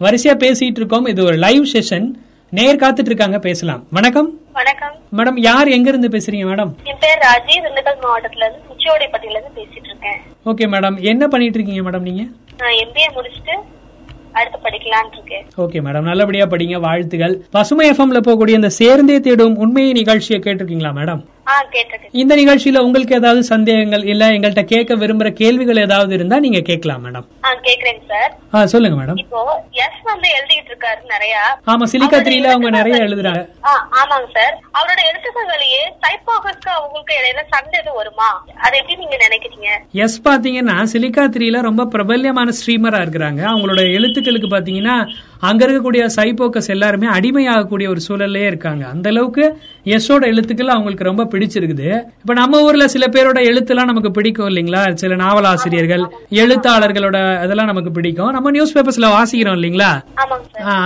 [0.00, 2.08] வரிசையா பேசிட்டு இருக்கோம் இது ஒரு லைவ் செஷன்
[2.52, 3.86] நேயர் காத்துட்டு இருக்காங்க பேசலாம்.
[3.90, 4.28] வணக்கம்.
[4.52, 4.94] வணக்கம்.
[5.18, 6.70] மேடம் யார் எங்க இருந்து பேசுறீங்க மேடம்?
[6.84, 7.56] என் பேர் ராஜி.
[7.64, 10.20] திண்டுக்கல் மாவட்டத்துல இருந்து முச்சியோடைப்பட்டியில இருந்து பேசிட்டு இருக்கேன்
[10.50, 11.00] ஓகே மேடம்.
[11.12, 12.22] என்ன பண்ணிட்டு இருக்கீங்க மேடம் நீங்க?
[12.58, 13.56] நான் எம்பிஏ முடிச்சுட்டு
[14.32, 16.08] அடுத்து படிக்கலாம்னு இருக்கேன் ஓகே மேடம்.
[16.10, 16.80] நல்லபடியா படிங்க.
[16.80, 17.34] வாழ்த்துகள்.
[17.50, 21.22] பசுமை எஃப்எம்ல போகக்கூடிய இந்த சேர்ந்தே தேடும் உண்மையை நிகழ்ச்சியை கேட்டிருக்கீங்களா மேடம்?
[22.12, 27.26] இந்த நிகழ்ச்சியில உங்களுக்கு ஏதாவது சந்தேகங்கள் இல்ல எங்கள்கிட்ட கேட்க விரும்புற கேள்விகள் ஏதாவது இருந்தா நீங்க கேட்கலாம் மேடம்.
[27.68, 28.66] கேக்குறேங்க சார்.
[28.72, 29.18] சொல்லுங்க மேடம்.
[29.18, 29.40] இப்போ
[29.84, 31.34] எஸ் வந்து எழுதிட்டு இருக்காரு நிறைய.
[31.72, 33.42] ஆமா சிலிக்கா த்ரீல அவங்க நிறைய எழுதுறாங்க.
[34.00, 34.54] ஆமாங்க சார்.
[34.78, 37.44] அவரோட எழுத்துக்கள்லயே டைப்பாகஸ்க்கு அவங்களுக்கு இடையில
[37.80, 38.28] எதுவும் வருமா?
[38.56, 39.68] அதை எப்படி நீங்க நினைக்கிறீங்க?
[40.04, 43.40] எஸ் பாத்தீங்கன்னா சிலிக்கா த்ரீல ரொம்ப பிரபல்யமான ஸ்ட்ரீமரா இருக்கிறாங்க.
[43.52, 44.96] அவங்களோட எழுத்துக்களுக்கு பாத்தீங்கன்னா
[45.40, 48.86] அங்க இருக்கக்கூடிய சைபோக்கஸ் எல்லாருமே அடிமையாகக்கூடிய ஒரு சூழல்லே இருக்காங்க.
[48.86, 49.44] அந்த அளவுக்கு
[49.84, 51.88] எஸ்ஸோட எழுத்துக்கள் அவங்களுக்கு ரொம்ப பிடிச்சிருக்குது.
[52.20, 54.92] இப்ப நம்ம ஊர்ல சில பேரோட எழுத்துலாம் நமக்கு பிடிக்கும் இல்லைங்களா?
[54.94, 58.30] சில நாவல் ஆசிரியர்கள் எழுத்தாளர்களோட இதெல்லாம் நமக்கு பிடிக்கும்.
[58.30, 59.92] நம்ம நியூஸ் பேப்பர்ஸ்ல வாசிக்கிறோம் இல்லைங்களா?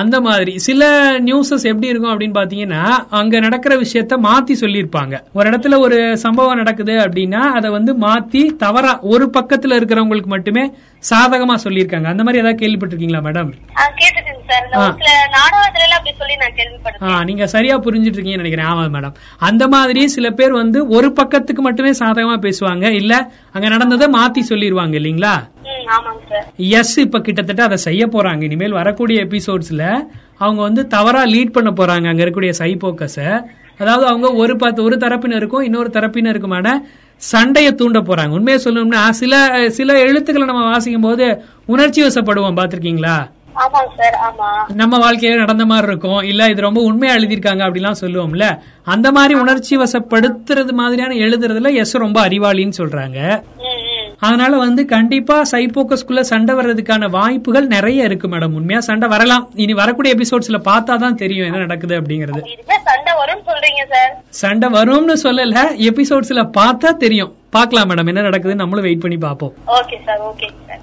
[0.00, 0.58] அந்த மாதிரி.
[0.58, 0.82] சில
[1.20, 5.20] நியூஸஸ் எப்படி இருக்கும் அப்படின்னு பாத்தீங்கன்னா அங்க நடக்கிற விஷயத்த மாத்தி சொல்லியிருப்பாங்க.
[5.32, 10.64] ஒரு இடத்துல ஒரு சம்பவம் நடக்குது அப்படின்னா அதை வந்து மாத்தி தவறா ஒரு பக்கத்துல இருக்கிறவங்களுக்கு மட்டுமே
[11.10, 12.08] சாதகமா சொல்லியிருக்காங்க.
[12.14, 13.50] அந்த மாதிரி ஏதாவது கேள்விப்பட்டிருக்கீங்களா மேடம்?
[17.28, 18.70] நீங்க சரியா புரிஞ்சிட்டு இருக்கீங்கன்னு நினைக்கிறேன்.
[18.72, 19.14] ஆமா மேடம்.
[19.48, 22.86] அந்த மாதிரி சில பேர் வந்து ஒரு பக்கத்துக்கு மட்டுமே சாதகமா பேசுவாங்க.
[23.00, 23.12] இல்ல
[23.54, 25.34] அங்க நடந்ததை மாத்தி சொல்லிடுவாங்க இல்லீங்களா?
[26.80, 28.42] எஸ் இப்ப கிட்டத்தட்ட அதை செய்ய போறாங்க.
[28.42, 29.84] இனிமேல் வரக்கூடிய எபிசோட்ஸ்ல
[30.44, 32.06] அவங்க வந்து தவறா லீட் பண்ண போறாங்க.
[32.10, 33.18] அங்க இருக்கக்கூடிய சைபோக்கஸ
[33.82, 36.72] அதாவது அவங்க ஒரு பத்து ஒரு தரப்பினருக்கும் இன்னொரு தரப்பினருக்குமான
[37.22, 38.32] சண்டையை தூண்ட போறாங்க.
[38.38, 39.34] உண்மையை சொல்லணும்னா சில
[39.78, 41.26] சில எழுத்துக்களை நம்ம வாசிக்கும் போது
[41.74, 42.58] உணர்ச்சி வசப்படுவோம்.
[42.60, 43.16] பாத்திருக்கீங்களா
[44.80, 46.20] நம்ம வாழ்க்கையில நடந்த மாதிரி இருக்கும்.
[46.30, 48.46] இல்ல இது ரொம்ப உண்மையா எழுதியிருக்காங்க அப்படிலாம் சொல்லுவோம்ல.
[48.94, 53.18] அந்த மாதிரி உணர்ச்சி வசப்படுத்துறது மாதிரியான எழுதுறதுல எஸ் ரொம்ப அறிவாளின்னு சொல்றாங்க.
[54.26, 58.56] அதனால வந்து கண்டிப்பா சைபோக்கஸ்குள்ள சண்டை வர்றதுக்கான வாய்ப்புகள் நிறைய இருக்கு மேடம்.
[58.58, 59.44] உண்மையா சண்டை வரலாம்.
[59.64, 62.42] இனி வரக்கூடிய எபிசோட்ஸ்ல பார்த்தா தான் தெரியும் என்ன நடக்குது அப்படிங்கறது.
[62.90, 64.12] சண்டை வரும்னு சொல்றீங்க சார்.
[64.42, 67.32] சண்டை வரும்னு சொல்லல எபிசோட்ஸ்ல பார்த்தா தெரியும்.
[67.56, 69.54] பார்க்கலாம் மேடம் என்ன நடக்குதுன்னு நம்மளும் வெயிட் பண்ணி பார்ப்போம்.
[69.78, 70.82] Okay sir okay sir